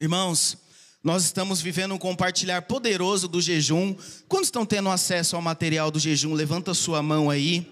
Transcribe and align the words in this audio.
Irmãos, 0.00 0.58
nós 1.02 1.24
estamos 1.24 1.60
vivendo 1.60 1.94
um 1.94 1.98
compartilhar 1.98 2.62
poderoso 2.62 3.28
do 3.28 3.40
jejum. 3.40 3.94
Quando 4.28 4.44
estão 4.44 4.66
tendo 4.66 4.88
acesso 4.88 5.36
ao 5.36 5.42
material 5.42 5.90
do 5.90 6.00
jejum, 6.00 6.34
levanta 6.34 6.74
sua 6.74 7.00
mão 7.00 7.30
aí. 7.30 7.70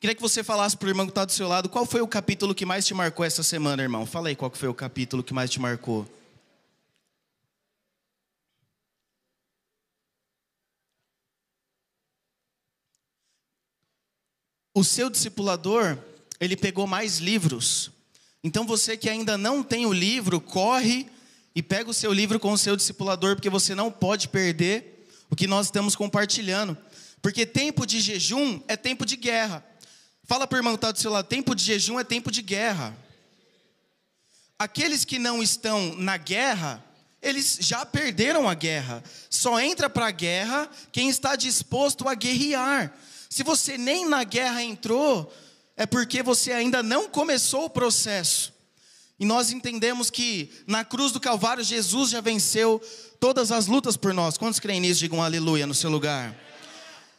Queria 0.00 0.14
que 0.14 0.22
você 0.22 0.42
falasse 0.42 0.76
para 0.76 0.86
o 0.86 0.90
irmão 0.90 1.04
que 1.04 1.10
está 1.10 1.24
do 1.24 1.32
seu 1.32 1.46
lado, 1.46 1.68
qual 1.68 1.84
foi 1.84 2.00
o 2.00 2.08
capítulo 2.08 2.54
que 2.54 2.64
mais 2.64 2.86
te 2.86 2.94
marcou 2.94 3.26
essa 3.26 3.42
semana, 3.42 3.82
irmão? 3.82 4.06
Fala 4.06 4.28
aí 4.28 4.36
qual 4.36 4.50
foi 4.54 4.68
o 4.68 4.74
capítulo 4.74 5.22
que 5.22 5.34
mais 5.34 5.50
te 5.50 5.60
marcou. 5.60 6.08
O 14.74 14.84
seu 14.84 15.10
discipulador, 15.10 15.98
ele 16.40 16.56
pegou 16.56 16.86
mais 16.86 17.18
livros. 17.18 17.90
Então 18.42 18.64
você 18.64 18.96
que 18.96 19.10
ainda 19.10 19.36
não 19.36 19.62
tem 19.62 19.84
o 19.84 19.92
livro, 19.92 20.40
corre 20.40 21.10
e 21.58 21.62
pega 21.62 21.90
o 21.90 21.92
seu 21.92 22.12
livro 22.12 22.38
com 22.38 22.52
o 22.52 22.56
seu 22.56 22.76
discipulador, 22.76 23.34
porque 23.34 23.50
você 23.50 23.74
não 23.74 23.90
pode 23.90 24.28
perder 24.28 25.08
o 25.28 25.34
que 25.34 25.48
nós 25.48 25.66
estamos 25.66 25.96
compartilhando. 25.96 26.78
Porque 27.20 27.44
tempo 27.44 27.84
de 27.84 28.00
jejum 28.00 28.60
é 28.68 28.76
tempo 28.76 29.04
de 29.04 29.16
guerra. 29.16 29.66
Fala 30.22 30.46
para 30.46 30.54
o 30.54 30.58
irmão 30.60 30.74
que 30.74 30.76
está 30.76 30.92
do 30.92 31.00
seu 31.00 31.10
lado: 31.10 31.26
tempo 31.26 31.56
de 31.56 31.64
jejum 31.64 31.98
é 31.98 32.04
tempo 32.04 32.30
de 32.30 32.42
guerra. 32.42 32.96
Aqueles 34.56 35.04
que 35.04 35.18
não 35.18 35.42
estão 35.42 35.96
na 35.96 36.16
guerra, 36.16 36.80
eles 37.20 37.58
já 37.60 37.84
perderam 37.84 38.48
a 38.48 38.54
guerra. 38.54 39.02
Só 39.28 39.58
entra 39.58 39.90
para 39.90 40.06
a 40.06 40.12
guerra 40.12 40.70
quem 40.92 41.08
está 41.08 41.34
disposto 41.34 42.08
a 42.08 42.14
guerrear. 42.14 42.96
Se 43.28 43.42
você 43.42 43.76
nem 43.76 44.08
na 44.08 44.22
guerra 44.22 44.62
entrou, 44.62 45.34
é 45.76 45.86
porque 45.86 46.22
você 46.22 46.52
ainda 46.52 46.84
não 46.84 47.08
começou 47.08 47.64
o 47.64 47.70
processo. 47.70 48.56
E 49.18 49.24
nós 49.24 49.50
entendemos 49.50 50.10
que 50.10 50.50
na 50.66 50.84
cruz 50.84 51.10
do 51.10 51.18
Calvário 51.18 51.64
Jesus 51.64 52.10
já 52.10 52.20
venceu 52.20 52.80
todas 53.18 53.50
as 53.50 53.66
lutas 53.66 53.96
por 53.96 54.14
nós. 54.14 54.38
Quantos 54.38 54.60
creem 54.60 54.80
nisso? 54.80 55.00
Digam 55.00 55.22
aleluia 55.22 55.66
no 55.66 55.74
seu 55.74 55.90
lugar. 55.90 56.36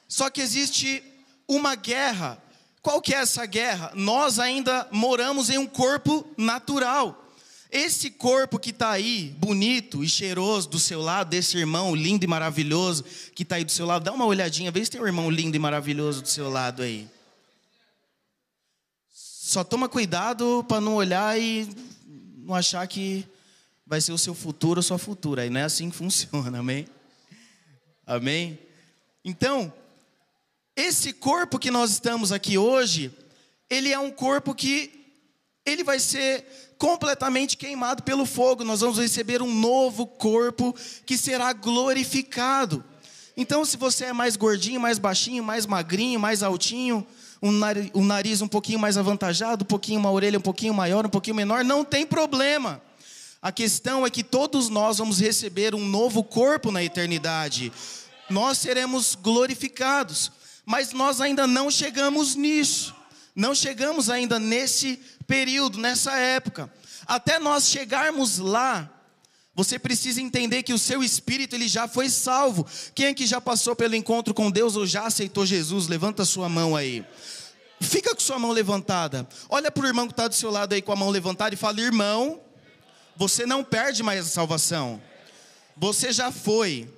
Só 0.07 0.29
que 0.29 0.41
existe 0.41 1.03
uma 1.47 1.75
guerra. 1.75 2.41
Qual 2.81 3.01
que 3.01 3.13
é 3.13 3.17
essa 3.17 3.45
guerra? 3.45 3.91
Nós 3.93 4.39
ainda 4.39 4.87
moramos 4.91 5.49
em 5.49 5.57
um 5.57 5.67
corpo 5.67 6.25
natural. 6.37 7.25
Esse 7.71 8.09
corpo 8.09 8.57
que 8.57 8.71
está 8.71 8.89
aí, 8.89 9.35
bonito 9.37 10.03
e 10.03 10.09
cheiroso 10.09 10.69
do 10.69 10.79
seu 10.79 11.01
lado, 11.01 11.29
desse 11.29 11.55
irmão 11.55 11.93
lindo 11.93 12.23
e 12.23 12.27
maravilhoso 12.27 13.03
que 13.35 13.43
está 13.43 13.57
aí 13.57 13.63
do 13.63 13.71
seu 13.71 13.85
lado, 13.85 14.05
dá 14.05 14.11
uma 14.11 14.25
olhadinha, 14.25 14.71
vê 14.71 14.83
se 14.83 14.89
tem 14.89 14.99
um 14.99 15.05
irmão 15.05 15.29
lindo 15.29 15.55
e 15.55 15.59
maravilhoso 15.59 16.23
do 16.23 16.27
seu 16.27 16.49
lado 16.49 16.81
aí. 16.81 17.07
Só 19.49 19.63
toma 19.63 19.89
cuidado 19.89 20.63
para 20.67 20.81
não 20.81 20.95
olhar 20.95 21.39
e 21.39 21.67
não 22.49 22.55
achar 22.55 22.87
que 22.87 23.23
vai 23.85 24.01
ser 24.01 24.11
o 24.11 24.17
seu 24.17 24.33
futuro 24.33 24.79
ou 24.79 24.83
sua 24.83 24.97
futura. 24.97 25.43
Aí 25.43 25.51
não 25.51 25.61
é 25.61 25.63
assim 25.63 25.91
que 25.91 25.95
funciona, 25.95 26.57
amém? 26.57 26.87
Amém? 28.07 28.57
Então, 29.23 29.71
esse 30.75 31.13
corpo 31.13 31.59
que 31.59 31.69
nós 31.69 31.91
estamos 31.91 32.31
aqui 32.31 32.57
hoje, 32.57 33.15
ele 33.69 33.93
é 33.93 33.99
um 33.99 34.09
corpo 34.09 34.55
que 34.55 34.91
ele 35.63 35.83
vai 35.83 35.99
ser 35.99 36.43
completamente 36.79 37.55
queimado 37.55 38.01
pelo 38.01 38.25
fogo. 38.25 38.63
Nós 38.63 38.81
vamos 38.81 38.97
receber 38.97 39.43
um 39.43 39.53
novo 39.53 40.07
corpo 40.07 40.75
que 41.05 41.17
será 41.17 41.53
glorificado. 41.53 42.83
Então, 43.37 43.63
se 43.63 43.77
você 43.77 44.05
é 44.05 44.13
mais 44.13 44.35
gordinho, 44.35 44.81
mais 44.81 44.97
baixinho, 44.97 45.43
mais 45.43 45.67
magrinho, 45.67 46.19
mais 46.19 46.41
altinho, 46.41 47.05
um 47.41 48.03
nariz, 48.03 48.41
um 48.41 48.47
pouquinho 48.47 48.79
mais 48.79 48.97
avantajado, 48.97 49.63
um 49.63 49.67
pouquinho 49.67 49.99
uma 49.99 50.11
orelha 50.11 50.37
um 50.37 50.41
pouquinho 50.41 50.73
maior, 50.73 51.05
um 51.05 51.09
pouquinho 51.09 51.35
menor, 51.35 51.63
não 51.63 51.85
tem 51.85 52.05
problema. 52.05 52.81
A 53.41 53.51
questão 53.51 54.05
é 54.05 54.09
que 54.09 54.23
todos 54.23 54.67
nós 54.67 54.97
vamos 54.97 55.19
receber 55.19 55.73
um 55.73 55.85
novo 55.85 56.23
corpo 56.23 56.71
na 56.71 56.83
eternidade. 56.83 57.71
Nós 58.29 58.57
seremos 58.57 59.15
glorificados, 59.15 60.31
mas 60.65 60.91
nós 60.91 61.21
ainda 61.21 61.47
não 61.47 61.71
chegamos 61.71 62.35
nisso. 62.35 62.93
Não 63.33 63.55
chegamos 63.55 64.09
ainda 64.09 64.37
nesse 64.37 64.99
período, 65.25 65.77
nessa 65.77 66.17
época. 66.17 66.71
Até 67.07 67.39
nós 67.39 67.69
chegarmos 67.69 68.37
lá, 68.37 68.89
você 69.59 69.77
precisa 69.77 70.21
entender 70.21 70.63
que 70.63 70.71
o 70.71 70.79
seu 70.79 71.03
espírito 71.03 71.53
ele 71.53 71.67
já 71.67 71.85
foi 71.85 72.09
salvo. 72.09 72.65
Quem 72.95 73.07
é 73.07 73.13
que 73.13 73.27
já 73.27 73.41
passou 73.41 73.75
pelo 73.75 73.93
encontro 73.93 74.33
com 74.33 74.49
Deus 74.49 74.77
ou 74.77 74.87
já 74.87 75.05
aceitou 75.05 75.45
Jesus? 75.45 75.89
Levanta 75.89 76.23
sua 76.23 76.47
mão 76.47 76.77
aí. 76.77 77.05
Fica 77.81 78.15
com 78.15 78.21
sua 78.21 78.39
mão 78.39 78.51
levantada. 78.51 79.27
Olha 79.49 79.69
para 79.69 79.83
o 79.83 79.87
irmão 79.87 80.07
que 80.07 80.13
está 80.13 80.29
do 80.29 80.33
seu 80.33 80.49
lado 80.49 80.71
aí 80.71 80.81
com 80.81 80.93
a 80.93 80.95
mão 80.95 81.09
levantada 81.09 81.53
e 81.53 81.57
fala: 81.57 81.81
irmão, 81.81 82.39
você 83.17 83.45
não 83.45 83.61
perde 83.61 84.01
mais 84.01 84.27
a 84.27 84.29
salvação. 84.29 85.01
Você 85.75 86.13
já 86.13 86.31
foi. 86.31 86.89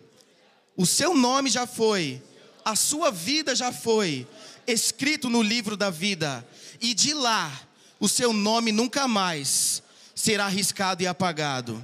O 0.78 0.86
seu 0.86 1.16
nome 1.16 1.50
já 1.50 1.66
foi. 1.66 2.22
A 2.64 2.76
sua 2.76 3.10
vida 3.10 3.56
já 3.56 3.72
foi 3.72 4.28
escrito 4.68 5.32
no 5.32 5.42
livro 5.42 5.76
da 5.76 5.90
vida. 5.90 6.48
E 6.80 6.94
de 6.94 7.12
lá 7.12 7.52
o 8.00 8.08
seu 8.08 8.32
nome 8.32 8.72
nunca 8.72 9.08
mais 9.08 9.82
será 10.14 10.46
arriscado 10.46 11.02
e 11.02 11.08
apagado. 11.08 11.84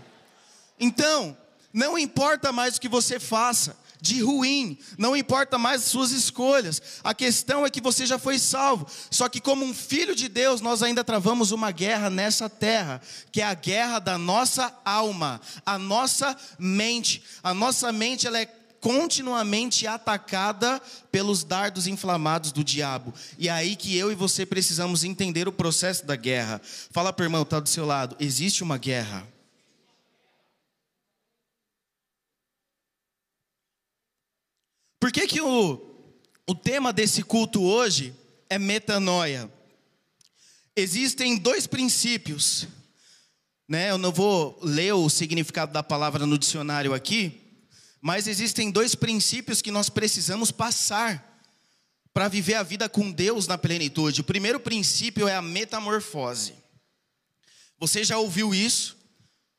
Então, 0.79 1.37
não 1.73 1.97
importa 1.97 2.51
mais 2.51 2.77
o 2.77 2.81
que 2.81 2.89
você 2.89 3.19
faça 3.19 3.77
de 3.99 4.21
ruim, 4.21 4.77
não 4.97 5.15
importa 5.15 5.57
mais 5.57 5.81
as 5.81 5.87
suas 5.87 6.11
escolhas, 6.11 6.81
a 7.03 7.13
questão 7.13 7.65
é 7.65 7.69
que 7.69 7.81
você 7.81 8.05
já 8.05 8.19
foi 8.19 8.37
salvo. 8.37 8.87
Só 9.09 9.27
que, 9.27 9.41
como 9.41 9.65
um 9.65 9.73
filho 9.73 10.15
de 10.15 10.29
Deus, 10.29 10.61
nós 10.61 10.83
ainda 10.83 11.03
travamos 11.03 11.51
uma 11.51 11.71
guerra 11.71 12.09
nessa 12.09 12.49
terra, 12.49 13.01
que 13.31 13.41
é 13.41 13.45
a 13.45 13.53
guerra 13.53 13.99
da 13.99 14.17
nossa 14.17 14.73
alma, 14.85 15.41
a 15.65 15.77
nossa 15.79 16.37
mente. 16.59 17.23
A 17.43 17.53
nossa 17.53 17.91
mente 17.91 18.27
ela 18.27 18.39
é 18.39 18.45
continuamente 18.79 19.87
atacada 19.87 20.79
pelos 21.11 21.43
dardos 21.43 21.87
inflamados 21.87 22.51
do 22.51 22.63
diabo. 22.63 23.13
E 23.37 23.49
é 23.49 23.51
aí 23.51 23.75
que 23.75 23.97
eu 23.97 24.11
e 24.11 24.15
você 24.15 24.45
precisamos 24.45 25.03
entender 25.03 25.47
o 25.47 25.51
processo 25.51 26.05
da 26.05 26.15
guerra. 26.15 26.61
Fala 26.91 27.11
para 27.11 27.23
o 27.23 27.25
irmão, 27.25 27.41
está 27.41 27.59
do 27.59 27.67
seu 27.67 27.85
lado. 27.85 28.15
Existe 28.19 28.63
uma 28.63 28.77
guerra. 28.77 29.27
Por 35.07 35.11
que, 35.13 35.25
que 35.25 35.39
o, 35.39 35.79
o 36.45 36.53
tema 36.53 36.91
desse 36.91 37.23
culto 37.23 37.63
hoje 37.63 38.13
é 38.49 38.59
metanoia? 38.59 39.49
Existem 40.75 41.37
dois 41.37 41.65
princípios, 41.65 42.67
né? 43.69 43.89
Eu 43.89 43.97
não 43.97 44.11
vou 44.11 44.59
ler 44.61 44.91
o 44.91 45.09
significado 45.09 45.71
da 45.71 45.81
palavra 45.81 46.25
no 46.25 46.37
dicionário 46.37 46.93
aqui, 46.93 47.39
mas 48.01 48.27
existem 48.27 48.69
dois 48.69 48.95
princípios 48.95 49.61
que 49.61 49.71
nós 49.71 49.87
precisamos 49.87 50.51
passar 50.51 51.41
para 52.13 52.27
viver 52.27 52.55
a 52.55 52.63
vida 52.63 52.89
com 52.89 53.09
Deus 53.09 53.47
na 53.47 53.57
plenitude. 53.57 54.19
O 54.19 54.25
primeiro 54.25 54.59
princípio 54.59 55.25
é 55.25 55.37
a 55.37 55.41
metamorfose. 55.41 56.53
Você 57.79 58.03
já 58.03 58.17
ouviu 58.17 58.53
isso? 58.53 58.97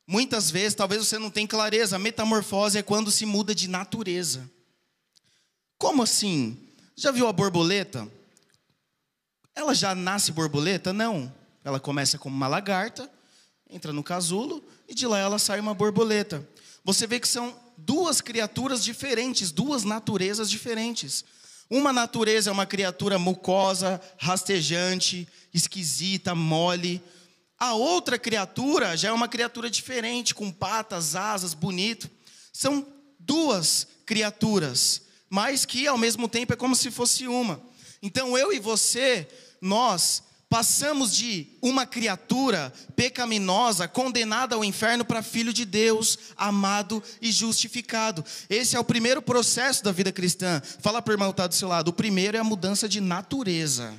Muitas 0.05 0.51
vezes, 0.51 0.75
talvez 0.75 1.07
você 1.07 1.17
não 1.17 1.31
tenha 1.31 1.47
clareza. 1.47 1.95
A 1.95 1.99
metamorfose 1.99 2.77
é 2.77 2.83
quando 2.83 3.09
se 3.09 3.25
muda 3.25 3.55
de 3.55 3.67
natureza. 3.67 4.47
Como 5.79 6.03
assim? 6.03 6.57
Já 6.93 7.09
viu 7.09 7.25
a 7.25 7.31
borboleta? 7.31 8.05
Ela 9.55 9.73
já 9.73 9.95
nasce 9.95 10.29
borboleta? 10.33 10.91
Não. 10.91 11.33
Ela 11.63 11.79
começa 11.79 12.17
como 12.17 12.35
uma 12.35 12.47
lagarta, 12.47 13.09
entra 13.69 13.93
no 13.93 14.03
casulo 14.03 14.61
e 14.89 14.93
de 14.93 15.07
lá 15.07 15.17
ela 15.17 15.39
sai 15.39 15.59
uma 15.61 15.73
borboleta. 15.73 16.45
Você 16.83 17.07
vê 17.07 17.17
que 17.17 17.27
são 17.27 17.57
duas 17.77 18.19
criaturas 18.19 18.83
diferentes, 18.83 19.51
duas 19.51 19.85
naturezas 19.85 20.49
diferentes. 20.49 21.23
Uma 21.69 21.93
natureza 21.93 22.49
é 22.49 22.53
uma 22.53 22.65
criatura 22.65 23.17
mucosa, 23.17 24.01
rastejante, 24.17 25.25
esquisita, 25.53 26.35
mole. 26.35 27.01
A 27.57 27.73
outra 27.73 28.19
criatura 28.19 28.97
já 28.97 29.09
é 29.09 29.13
uma 29.13 29.29
criatura 29.29 29.69
diferente, 29.69 30.35
com 30.35 30.51
patas, 30.51 31.15
asas, 31.15 31.53
bonito. 31.53 32.09
São 32.51 32.85
duas 33.17 33.87
criaturas, 34.05 35.03
mas 35.29 35.65
que 35.65 35.87
ao 35.87 35.97
mesmo 35.97 36.27
tempo 36.27 36.53
é 36.53 36.55
como 36.55 36.75
se 36.75 36.89
fosse 36.89 37.27
uma. 37.27 37.61
Então 38.01 38.37
eu 38.37 38.51
e 38.51 38.59
você, 38.59 39.27
nós 39.61 40.23
Passamos 40.49 41.15
de 41.15 41.45
uma 41.61 41.85
criatura 41.85 42.73
pecaminosa, 42.95 43.87
condenada 43.87 44.55
ao 44.55 44.65
inferno, 44.65 45.05
para 45.05 45.21
filho 45.21 45.53
de 45.53 45.63
Deus, 45.63 46.17
amado 46.35 47.03
e 47.21 47.31
justificado. 47.31 48.25
Esse 48.49 48.75
é 48.75 48.79
o 48.79 48.83
primeiro 48.83 49.21
processo 49.21 49.83
da 49.83 49.91
vida 49.91 50.11
cristã. 50.11 50.59
Fala 50.79 51.03
para 51.03 51.11
o 51.11 51.13
irmão 51.13 51.29
que 51.29 51.33
está 51.33 51.45
do 51.45 51.53
seu 51.53 51.67
lado. 51.67 51.89
O 51.89 51.93
primeiro 51.93 52.35
é 52.35 52.39
a 52.39 52.43
mudança 52.43 52.89
de 52.89 52.99
natureza. 52.99 53.93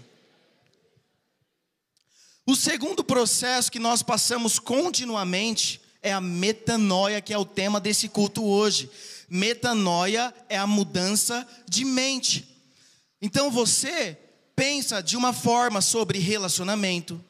O 2.45 2.57
segundo 2.57 3.05
processo 3.05 3.71
que 3.71 3.79
nós 3.79 4.03
passamos 4.03 4.59
continuamente 4.59 5.80
é 6.03 6.13
a 6.13 6.21
metanoia, 6.21 7.21
que 7.21 7.33
é 7.33 7.39
o 7.39 7.45
tema 7.45 7.81
desse 7.81 8.09
culto 8.09 8.45
hoje. 8.45 8.91
Metanoia 9.29 10.35
é 10.49 10.57
a 10.57 10.67
mudança 10.67 11.47
de 11.69 11.85
mente. 11.85 12.47
Então 13.23 13.51
você 13.51 14.19
pensa 14.57 15.03
de 15.03 15.17
uma 15.17 15.33
forma 15.33 15.81
sobre 15.81 16.19
relacionamento, 16.19 17.23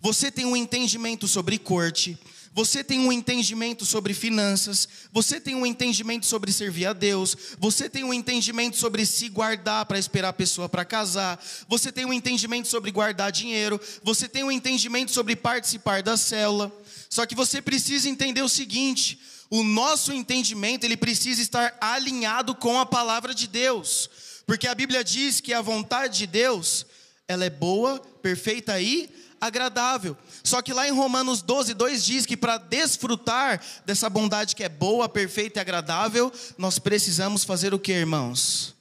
você 0.00 0.30
tem 0.30 0.44
um 0.44 0.56
entendimento 0.56 1.28
sobre 1.28 1.58
corte, 1.58 2.18
você 2.54 2.84
tem 2.84 3.00
um 3.00 3.12
entendimento 3.12 3.84
sobre 3.86 4.12
finanças, 4.12 4.88
você 5.10 5.40
tem 5.40 5.54
um 5.54 5.64
entendimento 5.64 6.26
sobre 6.26 6.52
servir 6.52 6.86
a 6.86 6.92
Deus, 6.92 7.36
você 7.58 7.88
tem 7.88 8.04
um 8.04 8.12
entendimento 8.12 8.76
sobre 8.76 9.06
se 9.06 9.28
guardar 9.28 9.86
para 9.86 9.98
esperar 9.98 10.28
a 10.28 10.32
pessoa 10.34 10.68
para 10.68 10.84
casar, 10.84 11.42
você 11.68 11.90
tem 11.90 12.04
um 12.04 12.12
entendimento 12.12 12.68
sobre 12.68 12.90
guardar 12.90 13.32
dinheiro, 13.32 13.80
você 14.02 14.28
tem 14.28 14.44
um 14.44 14.52
entendimento 14.52 15.12
sobre 15.12 15.34
participar 15.34 16.02
da 16.02 16.16
célula. 16.16 16.70
Só 17.12 17.26
que 17.26 17.34
você 17.34 17.60
precisa 17.60 18.08
entender 18.08 18.40
o 18.40 18.48
seguinte: 18.48 19.20
o 19.50 19.62
nosso 19.62 20.14
entendimento 20.14 20.84
ele 20.84 20.96
precisa 20.96 21.42
estar 21.42 21.76
alinhado 21.78 22.54
com 22.54 22.80
a 22.80 22.86
palavra 22.86 23.34
de 23.34 23.46
Deus, 23.46 24.08
porque 24.46 24.66
a 24.66 24.74
Bíblia 24.74 25.04
diz 25.04 25.38
que 25.38 25.52
a 25.52 25.60
vontade 25.60 26.16
de 26.16 26.26
Deus 26.26 26.86
ela 27.28 27.44
é 27.44 27.50
boa, 27.50 27.98
perfeita 28.22 28.80
e 28.80 29.10
agradável. 29.38 30.16
Só 30.42 30.62
que 30.62 30.72
lá 30.72 30.88
em 30.88 30.92
Romanos 30.92 31.42
12, 31.42 31.74
2 31.74 32.02
diz 32.02 32.24
que 32.24 32.34
para 32.34 32.56
desfrutar 32.56 33.62
dessa 33.84 34.08
bondade 34.08 34.56
que 34.56 34.64
é 34.64 34.68
boa, 34.70 35.06
perfeita 35.06 35.58
e 35.58 35.60
agradável, 35.60 36.32
nós 36.56 36.78
precisamos 36.78 37.44
fazer 37.44 37.74
o 37.74 37.78
que, 37.78 37.92
irmãos? 37.92 38.74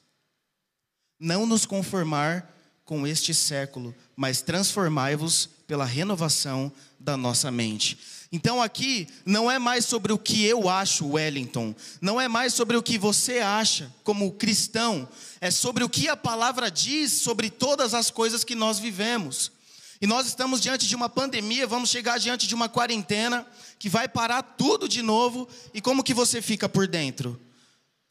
Não 1.20 1.46
nos 1.46 1.66
conformar 1.66 2.50
com 2.86 3.06
este 3.06 3.34
século, 3.34 3.94
mas 4.16 4.42
transformai-vos 4.42 5.50
pela 5.68 5.86
renovação 5.86 6.72
da 7.00 7.18
nossa 7.18 7.50
mente. 7.50 7.98
Então 8.32 8.62
aqui 8.62 9.10
não 9.26 9.52
é 9.52 9.60
mais 9.60 9.84
sobre 9.84 10.14
o 10.14 10.18
que 10.18 10.46
eu 10.46 10.70
acho, 10.70 11.06
Wellington, 11.06 11.76
não 12.00 12.20
é 12.20 12.30
mais 12.30 12.54
sobre 12.54 12.78
o 12.78 12.84
que 12.84 12.98
você 12.98 13.40
acha 13.40 13.94
como 14.06 14.32
cristão, 14.32 15.08
é 15.42 15.52
sobre 15.52 15.84
o 15.84 15.90
que 15.90 16.08
a 16.08 16.16
palavra 16.16 16.72
diz 16.72 17.12
sobre 17.12 17.50
todas 17.50 17.94
as 17.94 18.10
coisas 18.10 18.46
que 18.46 18.56
nós 18.56 18.80
vivemos. 18.80 19.52
E 20.00 20.08
nós 20.08 20.26
estamos 20.28 20.62
diante 20.62 20.88
de 20.88 20.96
uma 20.96 21.10
pandemia, 21.10 21.68
vamos 21.68 21.90
chegar 21.90 22.18
diante 22.20 22.48
de 22.48 22.56
uma 22.56 22.70
quarentena 22.70 23.46
que 23.78 23.90
vai 23.90 24.08
parar 24.08 24.42
tudo 24.42 24.88
de 24.88 25.02
novo. 25.02 25.48
E 25.74 25.82
como 25.82 26.04
que 26.04 26.14
você 26.14 26.42
fica 26.42 26.68
por 26.70 26.88
dentro? 26.88 27.40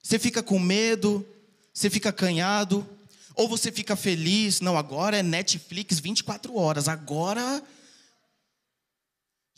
Você 0.03 0.19
fica 0.19 0.43
com 0.43 0.59
medo? 0.59 1.27
Você 1.73 1.91
fica 1.91 2.11
acanhado? 2.11 2.87
Ou 3.35 3.49
você 3.49 3.73
fica 3.73 3.97
feliz? 3.97 4.61
Não, 4.61 4.79
agora 4.79 5.17
é 5.17 5.23
Netflix 5.23 5.99
24 5.99 6.55
horas. 6.57 6.89
Agora. 6.89 7.61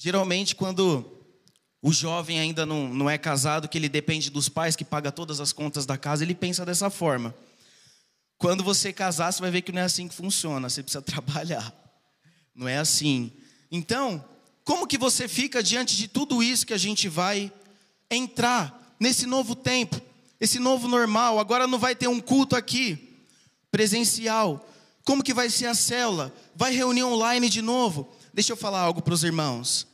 Geralmente, 0.02 0.56
quando 0.56 1.08
o 1.80 1.92
jovem 1.92 2.40
ainda 2.40 2.66
não, 2.66 2.92
não 2.92 3.08
é 3.08 3.16
casado, 3.16 3.68
que 3.68 3.78
ele 3.78 3.88
depende 3.88 4.30
dos 4.30 4.48
pais, 4.48 4.74
que 4.74 4.84
paga 4.84 5.12
todas 5.12 5.38
as 5.38 5.52
contas 5.52 5.86
da 5.86 5.96
casa, 5.96 6.24
ele 6.24 6.34
pensa 6.34 6.66
dessa 6.66 6.90
forma. 6.90 7.32
Quando 8.36 8.64
você 8.64 8.92
casar, 8.92 9.32
você 9.32 9.40
vai 9.40 9.52
ver 9.52 9.62
que 9.62 9.70
não 9.70 9.80
é 9.80 9.84
assim 9.84 10.08
que 10.08 10.14
funciona, 10.16 10.68
você 10.68 10.82
precisa 10.82 11.00
trabalhar. 11.06 11.72
Não 12.52 12.66
é 12.66 12.78
assim. 12.78 13.30
Então, 13.70 14.24
como 14.64 14.88
que 14.88 14.98
você 14.98 15.28
fica 15.28 15.62
diante 15.62 15.96
de 15.96 16.08
tudo 16.08 16.42
isso 16.42 16.66
que 16.66 16.74
a 16.74 16.78
gente 16.78 17.08
vai 17.08 17.52
entrar 18.10 18.96
nesse 18.98 19.24
novo 19.24 19.54
tempo, 19.54 20.02
esse 20.40 20.58
novo 20.58 20.88
normal? 20.88 21.38
Agora 21.38 21.68
não 21.68 21.78
vai 21.78 21.94
ter 21.94 22.08
um 22.08 22.18
culto 22.18 22.56
aqui 22.56 23.20
presencial. 23.70 24.68
Como 25.04 25.22
que 25.22 25.32
vai 25.32 25.48
ser 25.48 25.66
a 25.66 25.76
célula? 25.76 26.34
Vai 26.56 26.74
reunir 26.74 27.04
online 27.04 27.48
de 27.48 27.62
novo? 27.62 28.12
Deixa 28.34 28.52
eu 28.52 28.56
falar 28.56 28.80
algo 28.80 29.00
para 29.00 29.14
os 29.14 29.22
irmãos. 29.22 29.91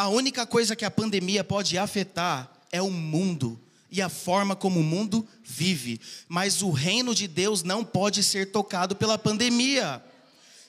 A 0.00 0.08
única 0.08 0.46
coisa 0.46 0.74
que 0.74 0.86
a 0.86 0.90
pandemia 0.90 1.44
pode 1.44 1.76
afetar 1.76 2.50
é 2.72 2.80
o 2.80 2.90
mundo 2.90 3.60
e 3.90 4.00
a 4.00 4.08
forma 4.08 4.56
como 4.56 4.80
o 4.80 4.82
mundo 4.82 5.28
vive, 5.44 6.00
mas 6.26 6.62
o 6.62 6.70
reino 6.70 7.14
de 7.14 7.28
Deus 7.28 7.62
não 7.62 7.84
pode 7.84 8.22
ser 8.22 8.50
tocado 8.50 8.96
pela 8.96 9.18
pandemia. 9.18 10.02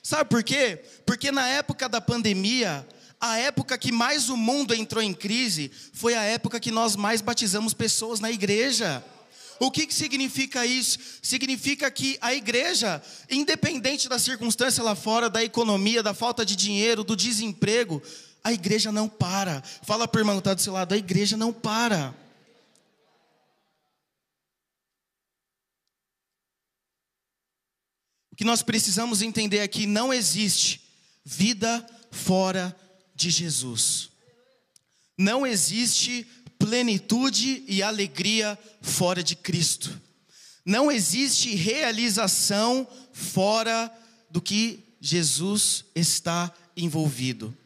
Sabe 0.02 0.28
por 0.28 0.42
quê? 0.42 0.84
Porque 1.06 1.32
na 1.32 1.48
época 1.48 1.88
da 1.88 1.98
pandemia, 1.98 2.86
a 3.18 3.38
época 3.38 3.78
que 3.78 3.90
mais 3.90 4.28
o 4.28 4.36
mundo 4.36 4.74
entrou 4.74 5.02
em 5.02 5.14
crise 5.14 5.72
foi 5.94 6.14
a 6.14 6.24
época 6.24 6.60
que 6.60 6.70
nós 6.70 6.94
mais 6.94 7.22
batizamos 7.22 7.72
pessoas 7.72 8.20
na 8.20 8.30
igreja. 8.30 9.02
O 9.58 9.70
que, 9.70 9.86
que 9.86 9.94
significa 9.94 10.66
isso? 10.66 10.98
Significa 11.22 11.90
que 11.90 12.18
a 12.20 12.34
igreja, 12.34 13.02
independente 13.30 14.10
da 14.10 14.18
circunstância 14.18 14.84
lá 14.84 14.94
fora, 14.94 15.30
da 15.30 15.42
economia, 15.42 16.02
da 16.02 16.12
falta 16.12 16.44
de 16.44 16.54
dinheiro, 16.54 17.02
do 17.02 17.16
desemprego, 17.16 18.02
a 18.44 18.52
igreja 18.52 18.90
não 18.90 19.08
para. 19.08 19.62
Fala 19.82 20.08
para 20.08 20.18
o 20.18 20.20
irmão 20.20 20.36
que 20.36 20.40
está 20.40 20.54
do 20.54 20.60
seu 20.60 20.72
lado, 20.72 20.92
a 20.92 20.96
igreja 20.96 21.36
não 21.36 21.52
para. 21.52 22.14
O 28.32 28.36
que 28.36 28.44
nós 28.44 28.62
precisamos 28.62 29.22
entender 29.22 29.60
aqui, 29.60 29.86
não 29.86 30.12
existe 30.12 30.80
vida 31.24 31.86
fora 32.10 32.74
de 33.14 33.30
Jesus. 33.30 34.10
Não 35.16 35.46
existe 35.46 36.26
plenitude 36.58 37.62
e 37.68 37.82
alegria 37.82 38.58
fora 38.80 39.22
de 39.22 39.36
Cristo. 39.36 40.00
Não 40.64 40.90
existe 40.90 41.54
realização 41.54 42.88
fora 43.12 43.92
do 44.30 44.40
que 44.40 44.82
Jesus 45.00 45.84
está 45.94 46.52
envolvido. 46.76 47.56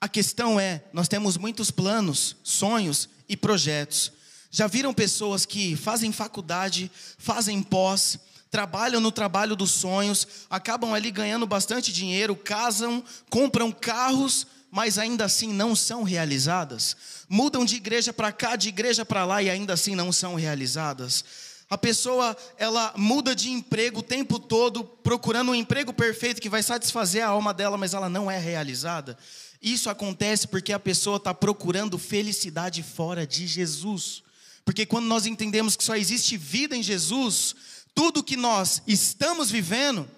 A 0.00 0.08
questão 0.08 0.58
é: 0.60 0.82
nós 0.92 1.08
temos 1.08 1.36
muitos 1.36 1.70
planos, 1.70 2.36
sonhos 2.42 3.08
e 3.28 3.36
projetos. 3.36 4.12
Já 4.50 4.66
viram 4.66 4.94
pessoas 4.94 5.44
que 5.44 5.76
fazem 5.76 6.12
faculdade, 6.12 6.90
fazem 7.18 7.62
pós, 7.62 8.18
trabalham 8.50 9.00
no 9.00 9.12
trabalho 9.12 9.56
dos 9.56 9.70
sonhos, 9.70 10.26
acabam 10.48 10.94
ali 10.94 11.10
ganhando 11.10 11.46
bastante 11.46 11.92
dinheiro, 11.92 12.34
casam, 12.36 13.04
compram 13.28 13.70
carros, 13.72 14.46
mas 14.70 14.98
ainda 14.98 15.24
assim 15.24 15.52
não 15.52 15.74
são 15.74 16.02
realizadas. 16.02 16.96
Mudam 17.28 17.64
de 17.64 17.76
igreja 17.76 18.12
para 18.12 18.32
cá, 18.32 18.56
de 18.56 18.68
igreja 18.68 19.04
para 19.04 19.24
lá 19.24 19.42
e 19.42 19.50
ainda 19.50 19.74
assim 19.74 19.94
não 19.94 20.12
são 20.12 20.34
realizadas. 20.34 21.24
A 21.68 21.76
pessoa, 21.76 22.36
ela 22.56 22.94
muda 22.96 23.34
de 23.34 23.50
emprego 23.50 23.98
o 23.98 24.02
tempo 24.02 24.38
todo, 24.38 24.84
procurando 24.84 25.50
um 25.50 25.54
emprego 25.54 25.92
perfeito 25.92 26.40
que 26.40 26.48
vai 26.48 26.62
satisfazer 26.62 27.24
a 27.24 27.28
alma 27.28 27.52
dela, 27.52 27.76
mas 27.76 27.92
ela 27.92 28.08
não 28.08 28.30
é 28.30 28.38
realizada. 28.38 29.18
Isso 29.60 29.88
acontece 29.88 30.46
porque 30.46 30.72
a 30.72 30.78
pessoa 30.78 31.16
está 31.16 31.32
procurando 31.32 31.98
felicidade 31.98 32.82
fora 32.82 33.26
de 33.26 33.46
Jesus. 33.46 34.22
Porque 34.64 34.84
quando 34.84 35.06
nós 35.06 35.26
entendemos 35.26 35.76
que 35.76 35.84
só 35.84 35.96
existe 35.96 36.36
vida 36.36 36.76
em 36.76 36.82
Jesus, 36.82 37.54
tudo 37.94 38.22
que 38.22 38.36
nós 38.36 38.82
estamos 38.86 39.50
vivendo 39.50 40.08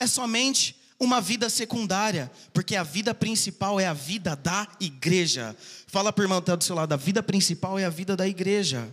é 0.00 0.06
somente 0.06 0.76
uma 0.98 1.20
vida 1.20 1.50
secundária, 1.50 2.30
porque 2.52 2.76
a 2.76 2.82
vida 2.82 3.14
principal 3.14 3.78
é 3.78 3.86
a 3.86 3.92
vida 3.92 4.34
da 4.34 4.66
igreja. 4.80 5.56
Fala 5.86 6.12
para 6.12 6.22
o 6.22 6.24
irmão 6.24 6.40
que 6.40 6.44
está 6.44 6.56
do 6.56 6.64
seu 6.64 6.74
lado, 6.74 6.92
a 6.92 6.96
vida 6.96 7.22
principal 7.22 7.78
é 7.78 7.84
a 7.84 7.90
vida 7.90 8.16
da 8.16 8.26
igreja. 8.26 8.92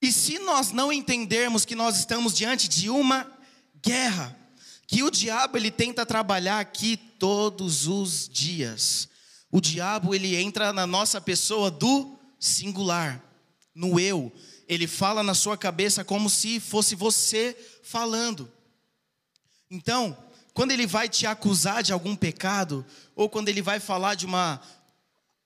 E 0.00 0.10
se 0.10 0.40
nós 0.40 0.72
não 0.72 0.92
entendermos 0.92 1.64
que 1.64 1.76
nós 1.76 1.96
estamos 1.96 2.34
diante 2.34 2.68
de 2.68 2.90
uma 2.90 3.30
guerra, 3.80 4.36
que 4.92 5.02
o 5.02 5.10
diabo 5.10 5.56
ele 5.56 5.70
tenta 5.70 6.04
trabalhar 6.04 6.60
aqui 6.60 6.98
todos 6.98 7.86
os 7.86 8.28
dias. 8.28 9.08
O 9.50 9.58
diabo 9.58 10.14
ele 10.14 10.36
entra 10.36 10.70
na 10.70 10.86
nossa 10.86 11.18
pessoa 11.18 11.70
do 11.70 12.18
singular, 12.38 13.24
no 13.74 13.98
eu. 13.98 14.30
Ele 14.68 14.86
fala 14.86 15.22
na 15.22 15.32
sua 15.32 15.56
cabeça 15.56 16.04
como 16.04 16.28
se 16.28 16.60
fosse 16.60 16.94
você 16.94 17.56
falando. 17.82 18.52
Então, 19.70 20.14
quando 20.52 20.72
ele 20.72 20.86
vai 20.86 21.08
te 21.08 21.26
acusar 21.26 21.82
de 21.82 21.90
algum 21.90 22.14
pecado, 22.14 22.84
ou 23.16 23.30
quando 23.30 23.48
ele 23.48 23.62
vai 23.62 23.80
falar 23.80 24.14
de 24.14 24.26
uma 24.26 24.60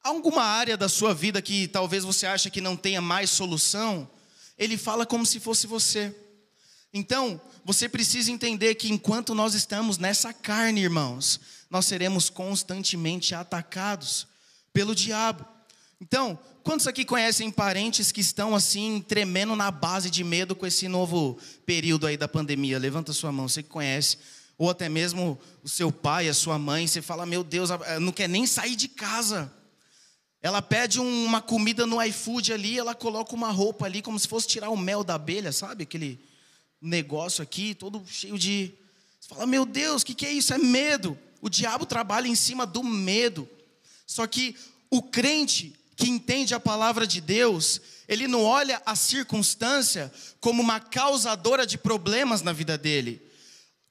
alguma 0.02 0.42
área 0.42 0.76
da 0.76 0.88
sua 0.88 1.14
vida 1.14 1.40
que 1.40 1.68
talvez 1.68 2.02
você 2.02 2.26
ache 2.26 2.50
que 2.50 2.60
não 2.60 2.76
tenha 2.76 3.00
mais 3.00 3.30
solução, 3.30 4.10
ele 4.58 4.76
fala 4.76 5.06
como 5.06 5.24
se 5.24 5.38
fosse 5.38 5.68
você. 5.68 6.12
Então, 6.96 7.38
você 7.62 7.90
precisa 7.90 8.32
entender 8.32 8.74
que 8.74 8.90
enquanto 8.90 9.34
nós 9.34 9.52
estamos 9.52 9.98
nessa 9.98 10.32
carne, 10.32 10.80
irmãos, 10.80 11.38
nós 11.68 11.84
seremos 11.84 12.30
constantemente 12.30 13.34
atacados 13.34 14.26
pelo 14.72 14.94
diabo. 14.94 15.44
Então, 16.00 16.38
quantos 16.64 16.86
aqui 16.86 17.04
conhecem 17.04 17.50
parentes 17.50 18.10
que 18.10 18.22
estão 18.22 18.54
assim, 18.54 19.04
tremendo 19.06 19.54
na 19.54 19.70
base 19.70 20.08
de 20.08 20.24
medo 20.24 20.56
com 20.56 20.66
esse 20.66 20.88
novo 20.88 21.38
período 21.66 22.06
aí 22.06 22.16
da 22.16 22.26
pandemia? 22.26 22.78
Levanta 22.78 23.12
sua 23.12 23.30
mão, 23.30 23.46
você 23.46 23.62
que 23.62 23.68
conhece. 23.68 24.16
Ou 24.56 24.70
até 24.70 24.88
mesmo 24.88 25.38
o 25.62 25.68
seu 25.68 25.92
pai, 25.92 26.30
a 26.30 26.34
sua 26.34 26.58
mãe, 26.58 26.86
você 26.86 27.02
fala, 27.02 27.26
meu 27.26 27.44
Deus, 27.44 27.68
não 28.00 28.10
quer 28.10 28.26
nem 28.26 28.46
sair 28.46 28.74
de 28.74 28.88
casa. 28.88 29.52
Ela 30.40 30.62
pede 30.62 30.98
uma 30.98 31.42
comida 31.42 31.86
no 31.86 32.02
iFood 32.02 32.54
ali, 32.54 32.78
ela 32.78 32.94
coloca 32.94 33.34
uma 33.34 33.50
roupa 33.50 33.84
ali, 33.84 34.00
como 34.00 34.18
se 34.18 34.26
fosse 34.26 34.48
tirar 34.48 34.70
o 34.70 34.78
mel 34.78 35.04
da 35.04 35.16
abelha, 35.16 35.52
sabe? 35.52 35.82
Aquele 35.82 36.18
negócio 36.86 37.42
aqui, 37.42 37.74
todo 37.74 38.02
cheio 38.06 38.38
de. 38.38 38.72
Você 39.20 39.28
fala, 39.28 39.46
meu 39.46 39.66
Deus, 39.66 40.02
o 40.02 40.06
que, 40.06 40.14
que 40.14 40.26
é 40.26 40.32
isso? 40.32 40.54
É 40.54 40.58
medo. 40.58 41.18
O 41.40 41.48
diabo 41.48 41.84
trabalha 41.84 42.28
em 42.28 42.34
cima 42.34 42.64
do 42.64 42.82
medo. 42.82 43.48
Só 44.06 44.26
que 44.26 44.56
o 44.90 45.02
crente, 45.02 45.74
que 45.96 46.08
entende 46.08 46.54
a 46.54 46.60
palavra 46.60 47.06
de 47.06 47.20
Deus, 47.20 47.80
ele 48.08 48.28
não 48.28 48.44
olha 48.44 48.80
a 48.86 48.94
circunstância 48.94 50.12
como 50.40 50.62
uma 50.62 50.78
causadora 50.78 51.66
de 51.66 51.76
problemas 51.76 52.42
na 52.42 52.52
vida 52.52 52.78
dele. 52.78 53.20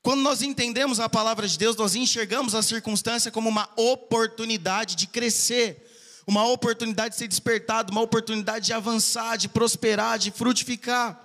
Quando 0.02 0.22
nós 0.22 0.42
entendemos 0.42 1.00
a 1.00 1.10
palavra 1.10 1.48
de 1.48 1.58
Deus, 1.58 1.76
nós 1.76 1.96
enxergamos 1.96 2.54
a 2.54 2.62
circunstância 2.62 3.32
como 3.32 3.50
uma 3.50 3.68
oportunidade 3.76 4.96
de 4.96 5.08
crescer, 5.08 5.84
uma 6.28 6.48
oportunidade 6.48 7.16
de 7.16 7.20
ser 7.20 7.28
despertado, 7.28 7.92
uma 7.92 8.02
oportunidade 8.02 8.68
de 8.68 8.74
avançar, 8.74 9.36
de 9.36 9.50
prosperar, 9.50 10.20
de 10.20 10.30
frutificar. 10.30 11.25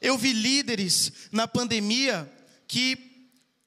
Eu 0.00 0.16
vi 0.16 0.32
líderes 0.32 1.12
na 1.32 1.48
pandemia 1.48 2.30
que 2.66 3.08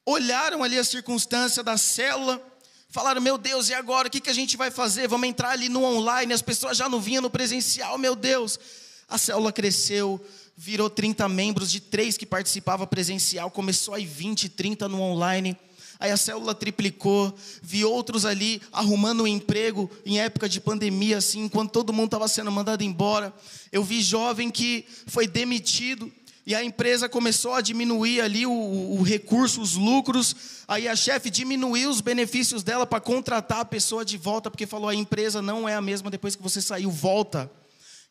olharam 0.06 0.62
ali 0.62 0.78
a 0.78 0.84
circunstância 0.84 1.62
da 1.62 1.76
célula, 1.76 2.40
falaram: 2.88 3.20
Meu 3.20 3.36
Deus, 3.38 3.68
e 3.68 3.74
agora? 3.74 4.08
O 4.08 4.10
que, 4.10 4.20
que 4.20 4.30
a 4.30 4.34
gente 4.34 4.56
vai 4.56 4.70
fazer? 4.70 5.08
Vamos 5.08 5.28
entrar 5.28 5.50
ali 5.50 5.68
no 5.68 5.82
online, 5.84 6.32
as 6.32 6.42
pessoas 6.42 6.76
já 6.76 6.88
não 6.88 7.00
vinham 7.00 7.22
no 7.22 7.30
presencial, 7.30 7.98
meu 7.98 8.14
Deus. 8.14 8.58
A 9.08 9.18
célula 9.18 9.52
cresceu, 9.52 10.24
virou 10.56 10.88
30 10.88 11.28
membros, 11.28 11.70
de 11.70 11.80
três 11.80 12.16
que 12.16 12.24
participava 12.24 12.86
presencial, 12.86 13.50
começou 13.50 13.94
aí 13.94 14.06
20, 14.06 14.48
30 14.48 14.88
no 14.88 15.00
online. 15.00 15.56
Aí 16.02 16.10
a 16.10 16.16
célula 16.16 16.52
triplicou, 16.52 17.32
vi 17.62 17.84
outros 17.84 18.24
ali 18.24 18.60
arrumando 18.72 19.22
um 19.22 19.26
emprego 19.26 19.88
em 20.04 20.18
época 20.18 20.48
de 20.48 20.60
pandemia, 20.60 21.18
assim, 21.18 21.44
enquanto 21.44 21.70
todo 21.70 21.92
mundo 21.92 22.06
estava 22.06 22.26
sendo 22.26 22.50
mandado 22.50 22.82
embora. 22.82 23.32
Eu 23.70 23.84
vi 23.84 24.02
jovem 24.02 24.50
que 24.50 24.84
foi 25.06 25.28
demitido, 25.28 26.10
e 26.44 26.54
a 26.54 26.64
empresa 26.64 27.08
começou 27.08 27.54
a 27.54 27.60
diminuir 27.60 28.20
ali 28.20 28.44
o, 28.44 28.52
o 28.52 29.02
recurso, 29.02 29.60
os 29.60 29.74
lucros. 29.74 30.34
Aí 30.66 30.88
a 30.88 30.96
chefe 30.96 31.30
diminuiu 31.30 31.88
os 31.88 32.00
benefícios 32.00 32.62
dela 32.62 32.84
para 32.84 33.00
contratar 33.00 33.60
a 33.60 33.64
pessoa 33.64 34.04
de 34.04 34.16
volta, 34.16 34.50
porque 34.50 34.66
falou: 34.66 34.88
a 34.88 34.94
empresa 34.94 35.40
não 35.40 35.68
é 35.68 35.74
a 35.74 35.80
mesma 35.80 36.10
depois 36.10 36.34
que 36.34 36.42
você 36.42 36.60
saiu, 36.60 36.90
volta. 36.90 37.50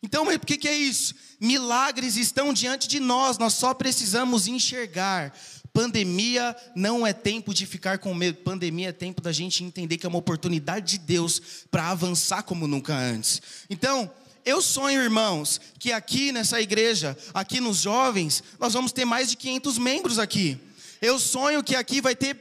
Então, 0.02 0.26
o 0.26 0.40
que, 0.40 0.56
que 0.56 0.66
é 0.66 0.74
isso? 0.74 1.14
Milagres 1.38 2.16
estão 2.16 2.52
diante 2.52 2.88
de 2.88 2.98
nós, 2.98 3.38
nós 3.38 3.54
só 3.54 3.72
precisamos 3.72 4.48
enxergar. 4.48 5.32
Pandemia 5.72 6.54
não 6.74 7.06
é 7.06 7.12
tempo 7.12 7.54
de 7.54 7.64
ficar 7.64 7.98
com 7.98 8.12
medo, 8.12 8.38
pandemia 8.42 8.88
é 8.88 8.92
tempo 8.92 9.22
da 9.22 9.32
gente 9.32 9.64
entender 9.64 9.96
que 9.96 10.04
é 10.04 10.08
uma 10.08 10.18
oportunidade 10.18 10.98
de 10.98 10.98
Deus 10.98 11.40
para 11.70 11.88
avançar 11.88 12.42
como 12.42 12.66
nunca 12.66 12.94
antes. 12.94 13.40
Então, 13.70 14.10
eu 14.44 14.60
sonho, 14.60 15.02
irmãos, 15.02 15.60
que 15.78 15.92
aqui 15.92 16.32
nessa 16.32 16.60
igreja, 16.60 17.16
aqui 17.32 17.60
nos 17.60 17.78
jovens, 17.78 18.42
nós 18.58 18.72
vamos 18.72 18.92
ter 18.92 19.04
mais 19.04 19.28
de 19.30 19.36
500 19.36 19.78
membros 19.78 20.18
aqui. 20.18 20.58
Eu 21.00 21.18
sonho 21.18 21.62
que 21.62 21.74
aqui 21.74 22.00
vai 22.00 22.14
ter 22.14 22.36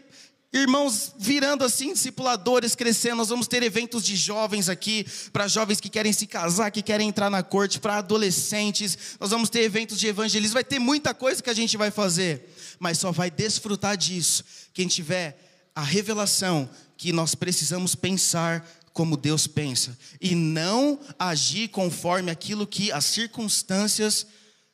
Irmãos, 0.54 1.14
virando 1.18 1.64
assim, 1.64 1.94
discipuladores, 1.94 2.76
crescendo, 2.76 3.18
nós 3.18 3.30
vamos 3.30 3.48
ter 3.48 3.64
eventos 3.64 4.04
de 4.04 4.18
jovens 4.18 4.68
aqui, 4.68 5.06
para 5.32 5.48
jovens 5.48 5.80
que 5.80 5.88
querem 5.88 6.12
se 6.12 6.28
casar, 6.28 6.70
que 6.72 6.82
querem 6.82 7.08
entrar 7.08 7.30
na 7.30 7.42
corte, 7.42 7.80
para 7.80 8.00
adolescentes, 8.00 9.16
nós 9.18 9.30
vamos 9.30 9.50
ter 9.50 9.62
eventos 9.62 9.98
de 9.98 10.08
evangelismo, 10.08 10.56
vai 10.56 10.64
ter 10.66 10.78
muita 10.78 11.14
coisa 11.14 11.42
que 11.42 11.50
a 11.50 11.54
gente 11.54 11.78
vai 11.78 11.90
fazer, 11.90 12.54
mas 12.80 12.98
só 12.98 13.14
vai 13.14 13.32
desfrutar 13.32 13.96
disso 13.96 14.44
quem 14.74 14.90
tiver 14.90 15.38
a 15.74 15.82
revelação 15.82 16.70
que 16.98 17.14
nós 17.14 17.34
precisamos 17.34 17.96
pensar 17.96 18.68
como 18.94 19.18
Deus 19.18 19.48
pensa, 19.48 19.98
e 20.20 20.36
não 20.36 21.00
agir 21.18 21.70
conforme 21.70 22.30
aquilo 22.30 22.68
que 22.68 22.92
as 22.92 23.06
circunstâncias 23.06 24.28